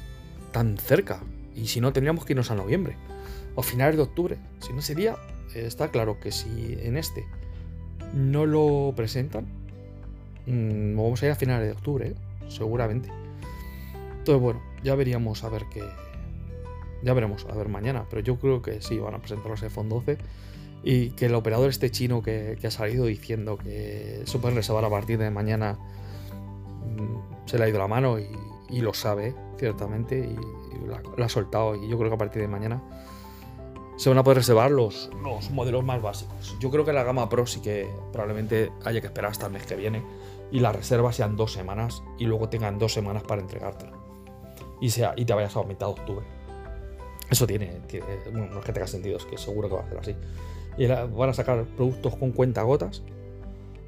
tan 0.51 0.77
cerca. 0.77 1.21
Y 1.55 1.67
si 1.67 1.81
no, 1.81 1.91
tendríamos 1.91 2.25
que 2.25 2.33
irnos 2.33 2.51
a 2.51 2.55
noviembre 2.55 2.95
o 3.55 3.61
finales 3.61 3.97
de 3.97 4.03
octubre. 4.03 4.37
Si 4.59 4.73
no 4.73 4.81
sería, 4.81 5.17
eh, 5.53 5.63
está 5.65 5.89
claro 5.89 6.19
que 6.19 6.31
si 6.31 6.77
en 6.81 6.97
este 6.97 7.25
no 8.13 8.45
lo 8.45 8.93
presentan, 8.95 9.45
mm, 10.45 10.95
vamos 10.95 11.21
a 11.21 11.25
ir 11.25 11.31
a 11.31 11.35
finales 11.35 11.67
de 11.67 11.73
octubre, 11.73 12.15
seguramente. 12.47 13.09
Entonces, 14.21 14.39
bueno, 14.39 14.61
ya 14.83 14.93
veríamos 14.93 15.43
a 15.43 15.49
ver 15.49 15.65
qué. 15.71 15.83
Ya 17.01 17.15
veremos, 17.15 17.47
a 17.49 17.55
ver 17.55 17.69
mañana. 17.69 18.05
Pero 18.07 18.21
yo 18.21 18.37
creo 18.37 18.61
que 18.61 18.79
sí, 18.79 18.99
van 18.99 19.15
a 19.15 19.17
presentar 19.17 19.49
los 19.49 19.63
iPhone 19.63 19.89
12. 19.89 20.19
Y 20.83 21.09
que 21.11 21.25
el 21.25 21.33
operador 21.33 21.71
este 21.71 21.89
chino 21.89 22.21
que, 22.21 22.55
ha 22.63 22.71
salido 22.71 23.05
diciendo 23.05 23.57
que 23.57 24.21
se 24.25 24.37
pueden 24.37 24.55
reservar 24.55 24.85
a 24.85 24.91
partir 24.91 25.17
de 25.17 25.31
mañana 25.31 25.79
mm, 26.85 27.47
se 27.47 27.57
le 27.57 27.63
ha 27.65 27.69
ido 27.69 27.79
la 27.79 27.87
mano 27.87 28.19
y, 28.19 28.79
lo 28.79 28.93
sabe, 28.93 29.33
ciertamente. 29.57 30.19
Y, 30.19 30.35
lo 31.17 31.25
ha 31.25 31.29
soltado. 31.29 31.75
Y 31.75 31.89
yo 31.89 31.97
creo 31.97 32.11
que 32.11 32.15
a 32.15 32.19
partir 32.19 32.43
de 32.43 32.47
mañana 32.47 32.79
se 33.97 34.09
van 34.09 34.19
a 34.19 34.23
poder 34.23 34.37
reservar 34.37 34.69
los, 34.69 35.09
los 35.23 35.49
modelos 35.49 35.83
más 35.83 35.99
básicos. 35.99 36.55
Yo 36.59 36.69
creo 36.69 36.85
que 36.85 36.93
la 36.93 37.03
gama 37.03 37.27
Pro 37.27 37.47
sí 37.47 37.59
que 37.59 37.89
probablemente 38.11 38.71
haya 38.85 39.01
que 39.01 39.07
esperar 39.07 39.31
hasta 39.31 39.47
el 39.47 39.53
mes 39.53 39.65
que 39.65 39.75
viene 39.75 40.03
y 40.51 40.59
la 40.59 40.71
reserva 40.71 41.11
sean 41.11 41.35
dos 41.35 41.53
semanas 41.53 42.03
y 42.19 42.25
luego 42.25 42.49
tengan 42.49 42.77
dos 42.77 42.93
semanas 42.93 43.23
para 43.23 43.41
entregártela 43.41 44.00
y, 44.81 44.89
sea, 44.89 45.13
y 45.15 45.23
te 45.23 45.33
vayas 45.33 45.55
a 45.55 45.63
mitad 45.63 45.87
de 45.87 45.93
octubre. 45.93 46.25
Eso 47.29 47.47
tiene, 47.47 47.79
bueno, 48.29 48.47
no 48.51 48.59
es 48.59 48.65
que 48.65 48.73
tenga 48.73 48.87
sentido, 48.87 49.15
es 49.15 49.23
que 49.23 49.37
seguro 49.37 49.69
que 49.69 49.75
va 49.75 49.81
a 49.81 49.87
ser 49.87 49.97
así. 49.99 50.15
Y 50.77 50.87
van 50.87 51.29
a 51.29 51.33
sacar 51.33 51.63
productos 51.77 52.17
con 52.17 52.31
cuenta 52.31 52.63
gotas 52.63 53.03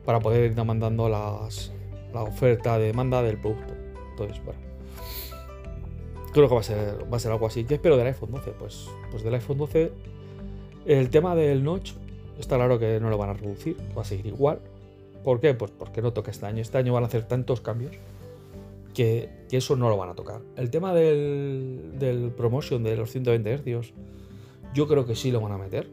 para 0.06 0.20
poder 0.20 0.46
ir 0.46 0.56
demandando 0.56 1.10
las, 1.10 1.74
la 2.14 2.24
oferta 2.24 2.78
de 2.78 2.86
demanda 2.88 3.22
del 3.22 3.38
producto. 3.38 3.74
Entonces, 4.12 4.42
bueno. 4.46 4.60
Creo 6.32 6.48
que 6.48 6.56
va 6.56 6.62
a 6.62 6.64
ser, 6.64 7.12
va 7.12 7.18
a 7.18 7.20
ser 7.20 7.32
algo 7.32 7.48
así. 7.48 7.64
¿Qué 7.66 7.76
espero 7.76 7.98
del 7.98 8.08
iPhone 8.08 8.32
12? 8.32 8.52
Pues, 8.52 8.90
pues 9.12 9.24
del 9.24 9.34
iPhone 9.34 9.58
12, 9.58 9.92
el 10.86 11.10
tema 11.10 11.36
del 11.36 11.64
notch 11.64 11.92
está 12.40 12.56
claro 12.56 12.80
que 12.80 13.00
no 13.00 13.10
lo 13.10 13.18
van 13.18 13.32
a 13.32 13.34
reducir, 13.34 13.78
va 13.98 14.04
a 14.04 14.06
seguir 14.06 14.28
igual. 14.28 14.60
¿Por 15.24 15.40
qué? 15.40 15.54
Pues 15.54 15.72
porque 15.72 16.02
no 16.02 16.14
toca 16.14 16.32
este 16.32 16.46
año. 16.46 16.62
Este 16.62 16.78
año 16.78 16.94
van 16.94 17.04
a 17.04 17.08
hacer 17.08 17.28
tantos 17.28 17.62
cambios 17.62 17.94
que, 18.94 19.44
eso 19.52 19.76
no 19.76 19.90
lo 19.90 19.98
van 19.98 20.10
a 20.10 20.16
tocar. 20.16 20.42
El 20.56 20.72
tema 20.72 20.94
del, 20.94 21.94
del 22.00 22.32
promotion 22.32 22.84
de 22.84 22.96
los 22.96 23.12
120 23.12 23.58
Hz, 23.58 23.94
yo 24.74 24.88
creo 24.88 25.06
que 25.06 25.16
sí 25.16 25.32
lo 25.32 25.42
van 25.42 25.52
a 25.52 25.58
meter. 25.58 25.90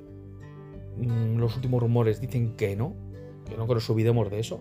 Mm, 0.96 1.38
los 1.38 1.56
últimos 1.56 1.82
rumores 1.82 2.20
dicen 2.20 2.56
que 2.56 2.76
no, 2.76 2.94
que 3.46 3.56
no 3.56 3.66
que 3.66 3.74
nos 3.74 3.90
olvidemos 3.90 4.30
de 4.30 4.40
eso. 4.40 4.60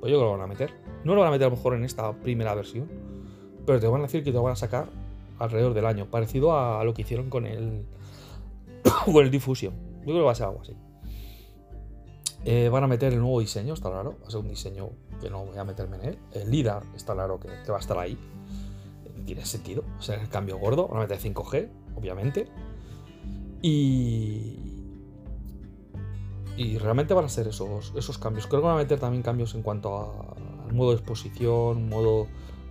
Pues 0.00 0.12
yo 0.12 0.18
creo 0.18 0.20
que 0.20 0.24
lo 0.24 0.38
van 0.38 0.42
a 0.42 0.46
meter. 0.46 0.72
No 1.04 1.14
lo 1.14 1.20
van 1.20 1.28
a 1.28 1.32
meter 1.32 1.46
a 1.46 1.50
lo 1.50 1.56
mejor 1.56 1.74
en 1.74 1.84
esta 1.84 2.12
primera 2.12 2.54
versión, 2.54 2.88
pero 3.66 3.80
te 3.80 3.86
van 3.86 4.00
a 4.00 4.04
decir 4.04 4.22
que 4.22 4.30
te 4.30 4.36
lo 4.36 4.42
van 4.42 4.52
a 4.52 4.56
sacar 4.56 4.88
alrededor 5.38 5.74
del 5.74 5.86
año, 5.86 6.10
parecido 6.10 6.56
a 6.56 6.84
lo 6.84 6.94
que 6.94 7.02
hicieron 7.02 7.30
con 7.30 7.46
el 7.46 7.84
con 9.04 9.16
el 9.24 9.30
Diffusion. 9.30 9.74
Yo 10.00 10.04
creo 10.04 10.16
que 10.18 10.22
va 10.22 10.32
a 10.32 10.34
ser 10.34 10.46
algo 10.46 10.60
así. 10.60 10.74
Eh, 12.44 12.70
van 12.70 12.84
a 12.84 12.86
meter 12.86 13.12
el 13.12 13.20
nuevo 13.20 13.40
diseño, 13.40 13.74
está 13.74 13.90
claro. 13.90 14.16
Va 14.22 14.28
a 14.28 14.30
ser 14.30 14.40
un 14.40 14.48
diseño 14.48 14.90
que 15.20 15.28
no 15.28 15.44
voy 15.44 15.58
a 15.58 15.64
meterme 15.64 15.96
en 15.96 16.04
él. 16.04 16.18
El 16.32 16.50
LIDAR 16.50 16.82
está 16.96 17.12
claro 17.12 17.38
que, 17.38 17.48
va 17.70 17.76
a 17.76 17.80
estar 17.80 17.98
ahí. 17.98 18.18
Tiene 19.26 19.44
sentido. 19.44 19.84
O 19.98 20.02
sea, 20.02 20.20
el 20.20 20.28
cambio 20.28 20.58
gordo. 20.58 20.88
Van 20.88 20.98
a 20.98 21.00
meter 21.02 21.18
5G, 21.18 21.68
obviamente. 21.96 22.48
Y. 23.62 24.56
Y 26.56 26.76
realmente 26.78 27.14
van 27.14 27.24
a 27.24 27.28
ser 27.28 27.46
esos, 27.46 28.18
cambios. 28.18 28.46
Creo 28.46 28.60
que 28.60 28.66
van 28.66 28.76
a 28.76 28.78
meter 28.78 28.98
también 28.98 29.22
cambios 29.22 29.54
en 29.54 29.62
cuanto 29.62 30.36
al 30.66 30.74
modo 30.74 30.90
de 30.90 30.96
exposición, 30.96 31.88
modo 31.88 32.26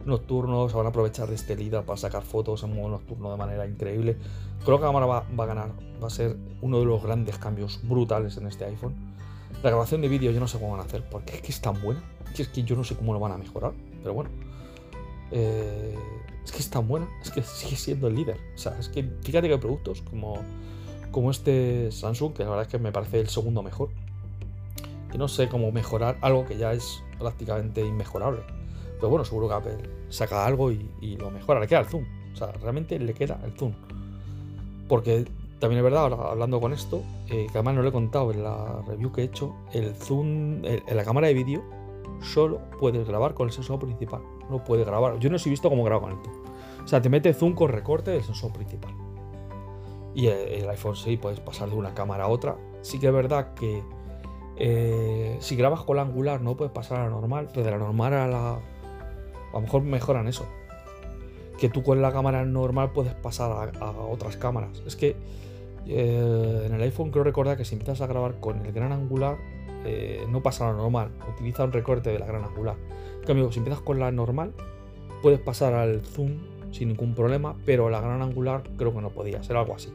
nocturno. 0.05 0.69
Se 0.69 0.75
van 0.75 0.85
a 0.85 0.89
aprovechar 0.89 1.27
de 1.27 1.35
este 1.35 1.55
LIDAR 1.55 1.85
para 1.85 1.97
sacar 1.97 2.23
fotos 2.23 2.63
en 2.63 2.75
modo 2.75 2.89
nocturno 2.89 3.31
de 3.31 3.37
manera 3.37 3.67
increíble. 3.67 4.17
Creo 4.63 4.77
que 4.77 4.83
la 4.83 4.89
cámara 4.89 5.05
va, 5.05 5.25
va 5.39 5.43
a 5.43 5.47
ganar. 5.47 5.71
Va 6.03 6.07
a 6.07 6.11
ser 6.11 6.37
uno 6.61 6.79
de 6.79 6.85
los 6.85 7.01
grandes 7.01 7.37
cambios 7.37 7.79
brutales 7.83 8.37
en 8.37 8.47
este 8.47 8.65
iPhone 8.65 9.08
la 9.63 9.69
grabación 9.69 10.01
de 10.01 10.07
vídeo 10.07 10.31
yo 10.31 10.39
no 10.39 10.47
sé 10.47 10.57
cómo 10.57 10.71
van 10.71 10.81
a 10.81 10.83
hacer, 10.83 11.03
porque 11.09 11.35
es 11.35 11.41
que 11.41 11.51
es 11.51 11.61
tan 11.61 11.81
buena. 11.81 12.01
es 12.37 12.47
que 12.47 12.63
yo 12.63 12.75
no 12.75 12.83
sé 12.83 12.95
cómo 12.95 13.13
lo 13.13 13.19
van 13.19 13.31
a 13.31 13.37
mejorar, 13.37 13.73
pero 14.01 14.13
bueno. 14.13 14.29
Eh, 15.31 15.95
es 16.43 16.51
que 16.51 16.59
es 16.59 16.69
tan 16.69 16.87
buena, 16.87 17.07
es 17.21 17.29
que 17.31 17.43
sigue 17.43 17.75
siendo 17.75 18.07
el 18.07 18.15
líder. 18.15 18.37
O 18.55 18.57
sea, 18.57 18.77
es 18.79 18.89
que 18.89 19.03
fíjate 19.21 19.47
que 19.47 19.53
hay 19.53 19.59
productos 19.59 20.01
como, 20.01 20.39
como 21.11 21.31
este 21.31 21.91
Samsung, 21.91 22.33
que 22.33 22.43
la 22.43 22.49
verdad 22.49 22.65
es 22.65 22.71
que 22.71 22.79
me 22.79 22.91
parece 22.91 23.19
el 23.19 23.29
segundo 23.29 23.61
mejor. 23.61 23.89
Que 25.11 25.17
no 25.17 25.27
sé 25.27 25.49
cómo 25.49 25.71
mejorar 25.71 26.17
algo 26.21 26.45
que 26.45 26.57
ya 26.57 26.71
es 26.73 27.03
prácticamente 27.17 27.81
inmejorable. 27.81 28.41
Pero 28.95 29.09
bueno, 29.09 29.25
seguro 29.25 29.47
que 29.47 29.53
Apple 29.55 29.89
saca 30.09 30.45
algo 30.45 30.71
y, 30.71 30.89
y 31.01 31.17
lo 31.17 31.31
mejora. 31.31 31.59
Le 31.59 31.67
queda 31.67 31.79
el 31.79 31.85
zoom. 31.85 32.05
O 32.33 32.35
sea, 32.35 32.51
realmente 32.51 32.97
le 32.99 33.13
queda 33.13 33.39
el 33.43 33.51
zoom. 33.53 33.73
Porque 34.87 35.25
también 35.59 35.79
es 35.79 35.83
verdad, 35.83 36.13
hablando 36.13 36.61
con 36.61 36.71
esto, 36.71 37.03
eh, 37.27 37.47
que 37.51 37.57
además 37.57 37.75
no 37.75 37.81
lo 37.81 37.89
he 37.89 37.91
contado 37.91 38.31
en 38.31 38.43
la 38.43 38.81
review 38.87 39.11
que 39.11 39.21
he 39.21 39.25
hecho, 39.25 39.55
el 39.73 39.93
zoom, 39.93 40.63
en 40.63 40.97
la 40.97 41.03
cámara 41.03 41.27
de 41.27 41.33
vídeo, 41.33 41.63
solo 42.21 42.61
puedes 42.79 43.07
grabar 43.07 43.33
con 43.33 43.47
el 43.47 43.53
sensor 43.53 43.79
principal. 43.79 44.21
No 44.49 44.63
puedes 44.63 44.85
grabar. 44.85 45.19
Yo 45.19 45.29
no 45.29 45.37
he 45.37 45.49
visto 45.49 45.69
cómo 45.69 45.83
grabo 45.83 46.01
con 46.01 46.11
el 46.11 46.17
zoom. 46.23 46.35
O 46.83 46.87
sea, 46.87 47.01
te 47.01 47.09
mete 47.09 47.33
zoom 47.33 47.53
con 47.53 47.69
recorte 47.69 48.11
del 48.11 48.23
sensor 48.23 48.53
principal. 48.53 48.93
Y 50.15 50.27
el, 50.27 50.67
iPhone 50.69 50.95
6 50.95 51.19
puedes 51.19 51.39
pasar 51.39 51.69
de 51.69 51.75
una 51.75 51.93
cámara 51.93 52.25
a 52.25 52.27
otra. 52.27 52.57
Sí 52.81 52.99
que 52.99 53.07
es 53.07 53.13
verdad 53.13 53.53
que 53.53 53.83
eh, 54.57 55.37
si 55.39 55.55
grabas 55.55 55.81
con 55.83 55.97
la 55.97 56.03
angular 56.03 56.41
no 56.41 56.57
puedes 56.57 56.73
pasar 56.73 56.99
a 56.99 57.03
la 57.03 57.09
normal, 57.09 57.49
pero 57.53 57.63
de 57.63 57.71
la 57.71 57.77
normal 57.77 58.13
a 58.13 58.27
la. 58.27 58.53
A 58.53 59.53
lo 59.53 59.61
mejor 59.61 59.81
mejoran 59.83 60.27
eso. 60.27 60.45
Que 61.59 61.69
tú 61.69 61.83
con 61.83 62.01
la 62.01 62.11
cámara 62.11 62.45
normal 62.45 62.91
puedes 62.91 63.13
pasar 63.13 63.71
a 63.79 63.91
otras 63.91 64.37
cámaras. 64.37 64.81
Es 64.85 64.95
que 64.95 65.15
eh, 65.89 66.63
en 66.65 66.73
el 66.73 66.81
iPhone 66.81 67.11
creo 67.11 67.23
recordar 67.23 67.57
que 67.57 67.65
si 67.65 67.75
empiezas 67.75 68.01
a 68.01 68.07
grabar 68.07 68.39
con 68.39 68.65
el 68.65 68.71
gran 68.71 68.91
angular, 68.91 69.37
eh, 69.85 70.25
no 70.29 70.43
pasa 70.43 70.71
lo 70.71 70.77
normal, 70.77 71.09
utiliza 71.35 71.63
un 71.63 71.71
recorte 71.71 72.11
de 72.11 72.19
la 72.19 72.25
gran 72.25 72.43
angular. 72.43 72.75
En 73.19 73.25
cambio, 73.25 73.51
si 73.51 73.59
empiezas 73.59 73.81
con 73.81 73.99
la 73.99 74.11
normal, 74.11 74.53
puedes 75.21 75.39
pasar 75.39 75.73
al 75.73 76.01
zoom 76.01 76.37
sin 76.71 76.89
ningún 76.89 77.15
problema, 77.15 77.55
pero 77.65 77.89
la 77.89 78.01
gran 78.01 78.21
angular 78.21 78.63
creo 78.77 78.93
que 78.93 79.01
no 79.01 79.09
podía, 79.09 79.41
ser 79.43 79.57
algo 79.57 79.75
así. 79.75 79.89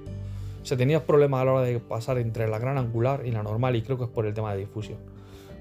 O 0.63 0.67
sea, 0.67 0.77
tenías 0.77 1.03
problemas 1.03 1.43
a 1.43 1.45
la 1.45 1.53
hora 1.53 1.63
de 1.63 1.79
pasar 1.79 2.19
entre 2.19 2.49
la 2.49 2.59
gran 2.59 2.79
angular 2.79 3.23
y 3.25 3.31
la 3.31 3.43
normal, 3.43 3.77
y 3.77 3.83
creo 3.83 3.99
que 3.99 4.05
es 4.05 4.11
por 4.11 4.27
el 4.27 4.35
tema 4.35 4.53
de 4.53 4.61
difusión. 4.61 4.99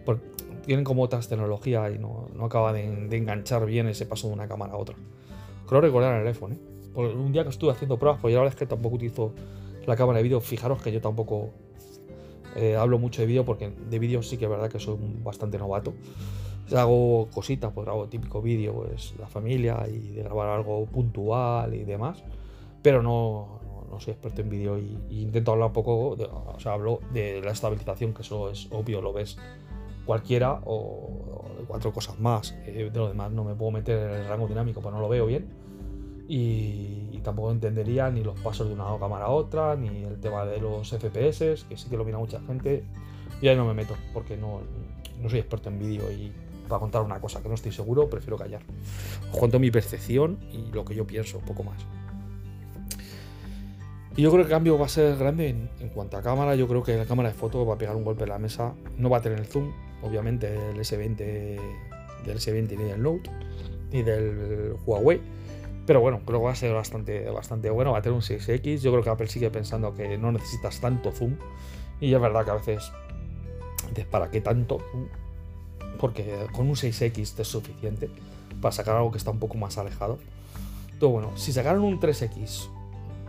Porque 0.06 0.24
tienen 0.66 0.86
como 0.86 1.04
otras 1.04 1.28
tecnologías 1.28 1.94
y 1.94 2.00
no, 2.00 2.30
no 2.36 2.46
acaba 2.46 2.74
de, 2.74 2.86
enganchar 2.86 3.66
bien 3.66 3.88
ese 3.88 4.06
paso 4.06 4.28
de 4.28 4.34
una 4.34 4.48
cámara 4.48 4.74
a 4.74 4.78
otra. 4.78 4.96
Creo 5.68 5.82
recordar 5.82 6.16
en 6.16 6.22
el 6.22 6.28
iPhone, 6.28 6.54
¿eh? 6.54 6.60
un 6.96 7.32
día 7.32 7.44
que 7.44 7.50
estuve 7.50 7.72
haciendo 7.72 7.98
pruebas, 7.98 8.22
pues 8.22 8.32
ya 8.32 8.38
la 8.38 8.44
verdad 8.44 8.56
es 8.56 8.60
que 8.60 8.66
tampoco 8.66 8.96
utilizo 8.96 9.34
la 9.86 9.96
cámara 9.96 10.18
de 10.18 10.24
vídeo. 10.24 10.42
Fijaros 10.42 10.82
que 10.82 10.92
yo 10.92 11.02
tampoco 11.02 11.50
eh, 12.56 12.76
hablo 12.76 13.00
mucho 13.00 13.22
de 13.22 13.28
vídeo 13.28 13.46
porque 13.46 13.70
de 13.90 14.00
vídeo 14.00 14.22
sí 14.22 14.38
que 14.38 14.46
es 14.46 14.52
verdad 14.52 14.70
que 14.70 14.80
soy 14.80 14.98
bastante 15.24 15.58
novato. 15.58 15.94
Hago 16.76 17.28
cositas, 17.34 17.72
pues 17.74 17.88
hago 17.88 18.08
típico 18.08 18.42
vídeo, 18.42 18.74
pues 18.74 19.14
la 19.20 19.28
familia 19.28 19.86
y 19.88 20.14
de 20.14 20.24
grabar 20.24 20.50
algo 20.50 20.86
puntual 20.86 21.74
y 21.74 21.84
demás. 21.84 22.24
Pero 22.82 23.04
no, 23.04 23.60
no, 23.92 24.00
soy 24.00 24.14
experto 24.14 24.42
en 24.42 24.50
vídeo 24.50 24.78
y, 24.78 24.98
intento 25.10 25.52
hablar 25.52 25.68
un 25.68 25.74
poco, 25.74 26.10
o 26.10 26.60
sea, 26.60 26.74
hablo 26.74 27.00
de 27.14 27.42
la 27.42 27.52
estabilización, 27.52 28.14
que 28.14 28.24
eso 28.24 28.50
es 28.50 28.68
obvio, 28.72 29.02
lo 29.02 29.14
ves 29.14 29.38
cualquiera, 30.06 30.62
o, 30.66 31.46
de 31.60 31.66
cuatro 31.66 31.94
cosas 31.94 32.20
más. 32.20 32.56
Eh, 32.66 32.90
de 32.92 33.00
lo 33.00 33.08
demás 33.08 33.32
no 33.32 33.44
me 33.44 33.54
puedo 33.54 33.72
meter 33.72 33.98
en 34.10 34.22
el 34.22 34.28
rango 34.28 34.48
dinámico, 34.48 34.82
pues 34.82 34.94
no 34.94 35.00
lo 35.00 35.10
veo 35.10 35.26
bien 35.26 35.64
y, 36.28 37.13
tampoco 37.24 37.52
entendería 37.52 38.10
ni 38.10 38.24
los 38.24 38.40
pasos 38.40 38.68
de 38.68 38.74
una 38.74 38.86
cámara 39.00 39.26
a 39.26 39.30
otra, 39.30 39.76
ni 39.76 40.04
el 40.04 40.20
tema 40.20 40.46
de 40.46 40.60
los 40.60 40.90
FPS, 40.90 41.66
que 41.68 41.78
sí 41.78 41.90
que 41.90 41.98
lo 41.98 42.06
mira 42.06 42.18
mucha 42.18 42.40
gente. 42.42 42.84
Y 43.42 43.48
ahí 43.48 43.56
no 43.56 43.66
me 43.66 43.74
meto, 43.74 43.96
porque 44.14 44.38
no, 44.38 44.62
no 45.22 45.30
soy 45.30 45.40
experto 45.40 45.70
en 45.70 45.80
vídeo 45.80 46.12
y, 46.12 46.32
para 46.68 46.80
contar 46.80 47.02
una 47.02 47.20
cosa 47.20 47.42
que 47.42 47.50
no 47.50 47.56
estoy 47.56 47.72
seguro, 47.72 48.10
prefiero 48.10 48.38
callar. 48.38 48.62
Os 49.32 49.38
cuento 49.38 49.60
mi 49.60 49.72
percepción 49.72 50.38
y 50.52 50.72
lo 50.72 50.86
que 50.86 50.96
yo 50.96 51.06
pienso, 51.06 51.40
poco 51.40 51.64
más. 51.64 51.78
Y 54.16 54.22
yo 54.22 54.30
creo 54.30 54.44
que 54.44 54.48
el 54.48 54.56
cambio 54.56 54.78
va 54.78 54.86
a 54.86 54.90
ser 54.90 55.18
grande 55.18 55.50
en, 55.50 55.90
cuanto 55.90 56.18
a 56.18 56.22
cámara. 56.22 56.56
Yo 56.56 56.68
creo 56.68 56.84
que 56.84 56.96
la 56.96 57.06
cámara 57.06 57.30
de 57.30 57.36
foto 57.36 57.66
va 57.66 57.76
a 57.76 57.78
pegar 57.78 57.96
un 57.96 58.04
golpe 58.04 58.24
en 58.24 58.30
la 58.30 58.38
mesa. 58.38 58.74
No 58.98 59.10
va 59.10 59.18
a 59.18 59.22
tener 59.22 59.40
el 59.40 59.46
zoom, 59.46 59.72
obviamente, 60.04 60.54
el 60.54 60.78
S20 60.78 61.60
del 62.26 62.38
S20 62.38 62.78
ni 62.78 62.84
del 62.84 63.02
Note, 63.02 63.30
ni 63.92 64.04
del 64.04 64.76
Huawei. 64.86 65.20
Pero 65.86 66.00
bueno, 66.00 66.22
creo 66.26 66.40
que 66.40 66.46
va 66.46 66.52
a 66.52 66.56
ser 66.56 66.74
bastante, 66.74 67.30
bastante 67.30 67.70
bueno. 67.70 67.92
Va 67.92 68.00
a 68.00 68.02
tener 68.02 68.16
un 68.16 68.22
6X. 68.22 68.78
Yo 68.80 68.92
creo 68.92 69.04
que 69.04 69.10
Apple 69.10 69.28
sigue 69.28 69.50
pensando 69.50 69.94
que 69.94 70.18
no 70.18 70.32
necesitas 70.32 70.80
tanto 70.80 71.12
zoom. 71.12 71.36
Y 72.00 72.14
es 72.14 72.22
verdad 72.22 72.46
que 72.46 72.52
a 72.52 72.56
veces 72.56 72.92
¿para 74.10 74.30
qué 74.30 74.42
tanto? 74.42 74.80
Porque 76.00 76.48
con 76.52 76.68
un 76.68 76.76
6X 76.76 77.40
es 77.40 77.48
suficiente 77.48 78.10
para 78.62 78.72
sacar 78.72 78.96
algo 78.96 79.12
que 79.12 79.18
está 79.18 79.32
un 79.32 79.40
poco 79.40 79.58
más 79.58 79.78
alejado. 79.78 80.18
Todo 81.00 81.12
bueno, 81.12 81.32
si 81.36 81.52
sacaron 81.52 81.84
un 81.84 82.00
3X 82.00 82.70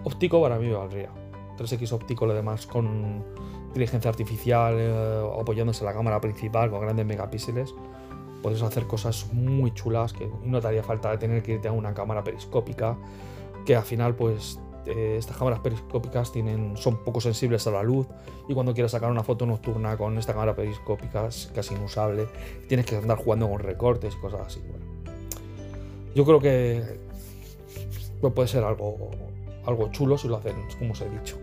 óptico, 0.04 0.40
para 0.40 0.58
mí 0.58 0.66
me 0.66 0.74
valdría. 0.74 1.10
3X 1.58 1.92
óptico, 1.92 2.26
lo 2.26 2.34
demás 2.34 2.66
con 2.66 3.24
inteligencia 3.68 4.10
artificial, 4.10 4.76
eh, 4.78 5.22
apoyándose 5.40 5.80
en 5.80 5.86
la 5.86 5.94
cámara 5.94 6.20
principal 6.20 6.70
con 6.70 6.80
grandes 6.80 7.06
megapíxeles 7.06 7.74
puedes 8.44 8.60
hacer 8.60 8.86
cosas 8.86 9.32
muy 9.32 9.72
chulas 9.72 10.12
que 10.12 10.30
no 10.42 10.60
te 10.60 10.66
haría 10.66 10.82
falta 10.82 11.18
tener 11.18 11.42
que 11.42 11.52
irte 11.52 11.66
a 11.66 11.72
una 11.72 11.94
cámara 11.94 12.22
periscópica, 12.22 12.94
que 13.64 13.74
al 13.74 13.84
final 13.84 14.14
pues 14.14 14.60
eh, 14.84 15.16
estas 15.18 15.38
cámaras 15.38 15.60
periscópicas 15.60 16.30
tienen, 16.30 16.76
son 16.76 17.02
poco 17.04 17.22
sensibles 17.22 17.66
a 17.66 17.70
la 17.70 17.82
luz 17.82 18.06
y 18.46 18.52
cuando 18.52 18.74
quieras 18.74 18.92
sacar 18.92 19.10
una 19.10 19.22
foto 19.22 19.46
nocturna 19.46 19.96
con 19.96 20.18
esta 20.18 20.34
cámara 20.34 20.54
periscópica 20.54 21.26
es 21.26 21.50
casi 21.54 21.74
inusable, 21.74 22.26
tienes 22.68 22.84
que 22.84 22.96
andar 22.96 23.16
jugando 23.16 23.48
con 23.48 23.60
recortes 23.60 24.12
y 24.14 24.20
cosas 24.20 24.42
así. 24.42 24.60
Bueno, 24.60 24.84
yo 26.14 26.26
creo 26.26 26.38
que 26.38 27.00
puede 28.34 28.46
ser 28.46 28.62
algo, 28.62 29.10
algo 29.64 29.90
chulo 29.90 30.18
si 30.18 30.28
lo 30.28 30.36
hacen 30.36 30.56
como 30.78 30.92
os 30.92 31.00
he 31.00 31.08
dicho. 31.08 31.38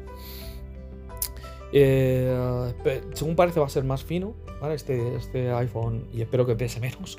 Eh, 1.74 2.74
según 3.14 3.36
parece 3.36 3.60
va 3.60 3.66
a 3.66 3.70
ser 3.70 3.84
más 3.84 4.04
fino, 4.04 4.34
este, 4.74 5.16
este 5.16 5.52
iPhone 5.52 6.06
y 6.14 6.22
espero 6.22 6.46
que 6.46 6.56
pese 6.56 6.80
menos. 6.80 7.18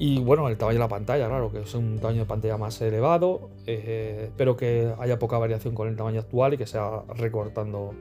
Y 0.00 0.20
bueno, 0.20 0.48
el 0.48 0.56
tamaño 0.56 0.74
de 0.74 0.80
la 0.80 0.88
pantalla, 0.88 1.26
claro, 1.26 1.50
que 1.50 1.62
es 1.62 1.74
un 1.74 1.98
tamaño 1.98 2.20
de 2.20 2.26
pantalla 2.26 2.56
más 2.56 2.80
elevado. 2.80 3.50
Eh, 3.66 4.26
espero 4.28 4.56
que 4.56 4.92
haya 4.98 5.18
poca 5.18 5.38
variación 5.38 5.74
con 5.74 5.88
el 5.88 5.96
tamaño 5.96 6.20
actual 6.20 6.54
y 6.54 6.58
que 6.58 6.66
sea 6.66 7.02
recortando 7.16 7.94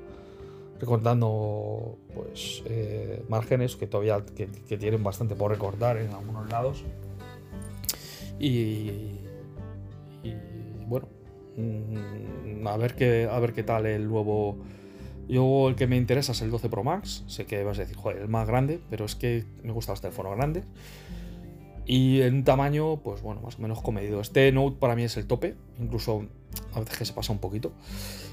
recortando 0.80 1.98
pues 2.14 2.62
eh, 2.68 3.24
márgenes 3.30 3.76
que 3.76 3.88
todavía 3.88 4.24
que, 4.36 4.46
tienen 4.78 5.04
bastante 5.04 5.34
por 5.34 5.50
recortar 5.50 5.98
en 5.98 6.12
algunos 6.12 6.48
lados. 6.52 6.84
Y, 8.40 9.18
y 10.22 10.36
bueno, 10.86 11.08
mm, 11.56 12.68
a 12.68 12.78
ver 12.78 12.94
qué 12.94 13.28
a 13.30 13.40
ver 13.40 13.54
qué 13.54 13.64
tal 13.64 13.88
el 13.88 14.08
nuevo 14.08 14.58
yo 15.28 15.70
el 15.70 15.76
que 15.76 15.88
me 15.88 15.98
interesa 15.98 16.32
es 16.32 16.42
el 16.42 16.52
12 16.52 16.70
Pro 16.70 16.84
Max. 16.84 17.24
Sé 17.28 17.46
que 17.46 17.64
vas 17.64 17.78
a 17.78 17.82
decir, 17.82 17.98
joder, 17.98 18.18
el 18.18 18.28
más 18.28 18.48
grande, 18.48 18.80
pero 18.90 19.06
es 19.06 19.16
que 19.16 19.46
me 19.64 19.72
gustan 19.72 19.94
los 19.94 20.02
teléfonos 20.02 20.36
grandes. 20.36 20.66
Y 21.86 22.22
en 22.22 22.44
tamaño, 22.44 22.98
pues 22.98 23.22
bueno, 23.22 23.42
más 23.42 23.58
o 23.58 23.62
menos 23.62 23.82
comedido. 23.82 24.20
Este 24.20 24.52
Note 24.52 24.78
para 24.80 24.96
mí 24.96 25.04
es 25.04 25.16
el 25.18 25.26
tope, 25.26 25.56
incluso 25.80 26.26
a 26.74 26.80
veces 26.80 26.98
que 26.98 27.06
se 27.06 27.14
pasa 27.14 27.32
un 27.32 27.40
poquito. 27.40 27.72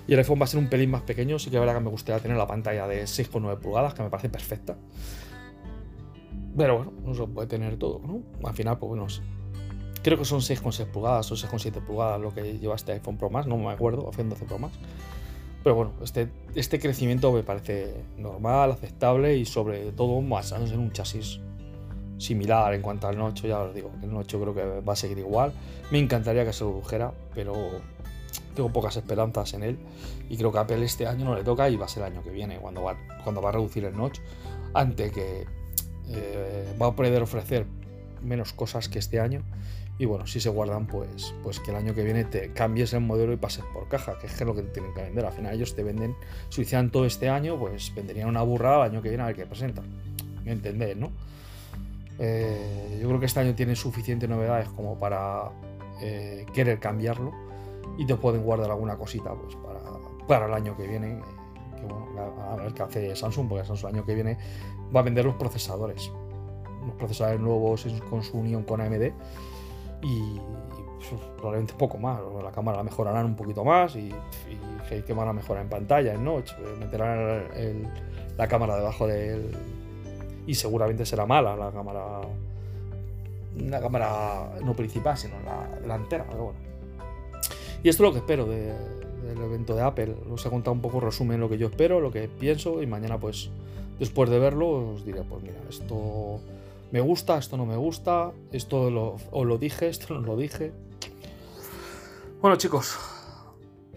Y 0.06 0.12
el 0.12 0.18
iPhone 0.18 0.40
va 0.40 0.44
a 0.44 0.48
ser 0.48 0.58
un 0.58 0.68
pelín 0.68 0.90
más 0.90 1.02
pequeño, 1.02 1.38
sí 1.38 1.50
que 1.50 1.58
verdad 1.58 1.74
que 1.74 1.80
me 1.80 1.90
gustaría 1.90 2.20
tener 2.20 2.36
la 2.36 2.46
pantalla 2.46 2.86
de 2.86 3.04
6,9 3.04 3.58
pulgadas, 3.58 3.94
que 3.94 4.02
me 4.02 4.10
parece 4.10 4.28
perfecta. 4.28 4.76
Pero 6.56 6.76
bueno, 6.76 6.92
no 7.04 7.14
se 7.14 7.26
puede 7.26 7.48
tener 7.48 7.76
todo, 7.76 8.00
¿no? 8.04 8.22
Al 8.46 8.54
final, 8.54 8.78
pues 8.78 8.88
bueno, 8.88 9.06
creo 10.02 10.18
que 10.18 10.24
son 10.24 10.40
6,6 10.40 10.86
pulgadas 10.86 11.30
o 11.32 11.34
6,7 11.34 11.80
pulgadas 11.84 12.20
lo 12.20 12.34
que 12.34 12.58
lleva 12.58 12.74
este 12.74 12.92
iPhone 12.92 13.16
Pro 13.16 13.30
Max, 13.30 13.46
no 13.46 13.56
me 13.56 13.70
acuerdo, 13.70 14.08
iPhone 14.08 14.28
12 14.30 14.44
Pro 14.44 14.58
Max. 14.58 14.74
Pero 15.64 15.76
bueno, 15.76 15.92
este, 16.02 16.28
este 16.54 16.78
crecimiento 16.78 17.32
me 17.32 17.42
parece 17.42 17.94
normal, 18.18 18.72
aceptable 18.72 19.36
y 19.38 19.46
sobre 19.46 19.92
todo 19.92 20.20
basándose 20.20 20.74
en 20.74 20.80
un 20.80 20.92
chasis 20.92 21.40
similar 22.18 22.74
en 22.74 22.82
cuanto 22.82 23.08
al 23.08 23.16
Noche, 23.16 23.48
ya 23.48 23.60
os 23.60 23.74
digo, 23.74 23.90
el 24.02 24.12
Noche 24.12 24.38
creo 24.38 24.54
que 24.54 24.62
va 24.80 24.92
a 24.92 24.96
seguir 24.96 25.18
igual. 25.18 25.54
Me 25.90 25.98
encantaría 25.98 26.44
que 26.44 26.52
se 26.52 26.64
redujera, 26.64 27.12
pero 27.34 27.54
tengo 28.54 28.70
pocas 28.70 28.96
esperanzas 28.98 29.54
en 29.54 29.62
él 29.62 29.78
y 30.28 30.36
creo 30.36 30.52
que 30.52 30.58
Apple 30.58 30.84
este 30.84 31.06
año 31.06 31.24
no 31.24 31.34
le 31.34 31.42
toca 31.42 31.68
y 31.70 31.76
va 31.76 31.86
a 31.86 31.88
ser 31.88 32.02
el 32.02 32.12
año 32.12 32.22
que 32.22 32.30
viene 32.30 32.58
cuando 32.58 32.82
va, 32.82 32.96
cuando 33.22 33.40
va 33.40 33.48
a 33.48 33.52
reducir 33.52 33.86
el 33.86 33.96
notch, 33.96 34.20
ante 34.74 35.10
que 35.10 35.46
eh, 36.08 36.76
va 36.80 36.88
a 36.88 36.92
poder 36.92 37.22
ofrecer 37.22 37.66
menos 38.22 38.52
cosas 38.52 38.90
que 38.90 38.98
este 38.98 39.18
año 39.18 39.42
y 39.96 40.06
bueno, 40.06 40.26
si 40.26 40.40
se 40.40 40.48
guardan, 40.48 40.86
pues, 40.86 41.34
pues 41.42 41.60
que 41.60 41.70
el 41.70 41.76
año 41.76 41.94
que 41.94 42.02
viene 42.02 42.24
te 42.24 42.52
cambies 42.52 42.92
el 42.94 43.00
modelo 43.00 43.32
y 43.32 43.36
pases 43.36 43.64
por 43.72 43.88
caja, 43.88 44.18
que 44.18 44.26
es 44.26 44.40
lo 44.40 44.54
que 44.54 44.62
tienen 44.62 44.92
que 44.92 45.02
vender. 45.02 45.24
Al 45.24 45.32
final 45.32 45.54
ellos 45.54 45.76
te 45.76 45.84
venden, 45.84 46.16
si 46.48 46.62
hicieran 46.62 46.90
todo 46.90 47.06
este 47.06 47.28
año, 47.28 47.56
pues 47.58 47.94
venderían 47.94 48.28
una 48.28 48.42
burrada 48.42 48.86
el 48.86 48.92
año 48.92 49.02
que 49.02 49.08
viene 49.08 49.22
a 49.22 49.26
ver 49.26 49.36
qué 49.36 49.46
presentan. 49.46 49.84
¿Me 50.44 50.52
entendéis, 50.52 50.96
no? 50.96 51.12
Eh, 52.18 52.98
yo 53.00 53.08
creo 53.08 53.20
que 53.20 53.26
este 53.26 53.40
año 53.40 53.54
tiene 53.54 53.76
suficientes 53.76 54.28
novedades 54.28 54.68
como 54.70 54.98
para 54.98 55.50
eh, 56.00 56.44
querer 56.52 56.80
cambiarlo 56.80 57.32
y 57.96 58.04
te 58.04 58.16
pueden 58.16 58.42
guardar 58.42 58.70
alguna 58.70 58.96
cosita 58.96 59.32
pues, 59.34 59.54
para, 59.56 59.80
para 60.26 60.46
el 60.46 60.54
año 60.54 60.76
que 60.76 60.88
viene. 60.88 61.20
Que, 61.76 61.82
bueno, 61.82 62.08
a 62.50 62.56
ver 62.56 62.74
qué 62.74 62.82
hace 62.82 63.14
Samsung, 63.14 63.48
porque 63.48 63.64
Samsung 63.64 63.90
el 63.90 63.96
año 63.96 64.06
que 64.06 64.14
viene 64.14 64.38
va 64.94 65.00
a 65.00 65.02
vender 65.04 65.24
los 65.24 65.36
procesadores. 65.36 66.10
Los 66.84 66.96
procesadores 66.96 67.40
nuevos 67.40 67.86
con 68.10 68.24
su 68.24 68.38
unión 68.38 68.64
con 68.64 68.80
AMD 68.80 69.12
y 70.04 70.38
pues, 71.10 71.20
probablemente 71.36 71.74
poco 71.74 71.98
más. 71.98 72.20
La 72.42 72.52
cámara 72.52 72.78
la 72.78 72.84
mejorarán 72.84 73.26
un 73.26 73.36
poquito 73.36 73.64
más 73.64 73.96
y, 73.96 74.12
que 74.88 75.12
van 75.12 75.28
a 75.28 75.32
mejorar 75.32 75.64
en 75.64 75.70
pantalla, 75.70 76.14
en 76.14 76.22
notch, 76.22 76.52
meterán 76.78 77.90
la 78.36 78.46
cámara 78.46 78.76
debajo 78.76 79.06
del... 79.06 79.50
Y 80.46 80.54
seguramente 80.54 81.04
será 81.06 81.26
mala 81.26 81.56
la 81.56 81.72
cámara... 81.72 82.20
La 83.56 83.80
cámara 83.80 84.50
no 84.64 84.74
principal, 84.74 85.16
sino 85.16 85.34
la 85.44 85.78
delantera, 85.80 86.24
pero 86.28 86.44
bueno. 86.44 86.58
Y 87.82 87.88
esto 87.88 88.02
es 88.02 88.08
lo 88.08 88.12
que 88.12 88.18
espero 88.18 88.46
del 88.46 89.42
evento 89.42 89.76
de 89.76 89.82
Apple. 89.82 90.14
Os 90.30 90.44
he 90.44 90.50
contado 90.50 90.72
un 90.72 90.80
poco 90.80 91.00
resumen 91.00 91.40
lo 91.40 91.48
que 91.48 91.56
yo 91.56 91.68
espero, 91.68 92.00
lo 92.00 92.10
que 92.10 92.28
pienso 92.28 92.82
y 92.82 92.86
mañana 92.86 93.18
pues 93.18 93.50
después 93.98 94.28
de 94.28 94.40
verlo 94.40 94.94
os 94.94 95.04
diré 95.04 95.22
pues 95.22 95.42
mira, 95.42 95.60
esto 95.68 96.40
me 96.94 97.00
gusta, 97.00 97.38
esto 97.38 97.56
no 97.56 97.66
me 97.66 97.76
gusta, 97.76 98.30
esto 98.52 98.88
lo, 98.88 99.16
os 99.32 99.44
lo 99.44 99.58
dije, 99.58 99.88
esto 99.94 100.14
no 100.14 100.20
lo 100.20 100.36
dije. 100.36 100.72
Bueno 102.40 102.54
chicos, 102.54 102.96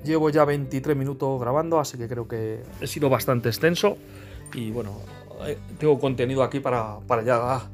llevo 0.03 0.31
ya 0.31 0.45
23 0.45 0.97
minutos 0.97 1.39
grabando, 1.39 1.79
así 1.79 1.95
que 1.95 2.07
creo 2.07 2.27
que 2.27 2.63
he 2.81 2.87
sido 2.87 3.07
bastante 3.07 3.49
extenso 3.49 3.97
y 4.55 4.71
bueno, 4.71 4.95
eh, 5.45 5.59
tengo 5.77 5.99
contenido 5.99 6.41
aquí 6.41 6.59
para, 6.59 6.97
para 7.05 7.21
ya 7.21 7.69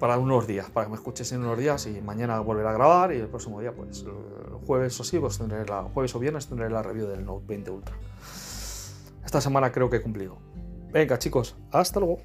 para 0.00 0.16
unos 0.16 0.46
días, 0.46 0.70
para 0.70 0.86
que 0.86 0.90
me 0.90 0.96
escuches 0.96 1.30
en 1.32 1.40
unos 1.40 1.58
días 1.58 1.86
y 1.86 2.00
mañana 2.00 2.40
volveré 2.40 2.68
a 2.70 2.72
grabar 2.72 3.12
y 3.12 3.16
el 3.16 3.28
próximo 3.28 3.60
día, 3.60 3.72
pues 3.72 4.04
el 4.04 4.56
jueves 4.66 4.98
o 4.98 5.04
sí, 5.04 5.18
pues 5.18 5.36
tendré 5.36 5.66
la, 5.66 5.82
jueves 5.82 6.14
o 6.14 6.18
viernes 6.18 6.46
tendré 6.46 6.70
la 6.70 6.82
review 6.82 7.06
del 7.06 7.26
Note 7.26 7.44
20 7.46 7.70
Ultra. 7.72 7.96
Esta 9.22 9.42
semana 9.42 9.70
creo 9.70 9.90
que 9.90 9.96
he 9.96 10.00
cumplido. 10.00 10.38
Venga 10.92 11.18
chicos, 11.18 11.56
hasta 11.72 12.00
luego. 12.00 12.20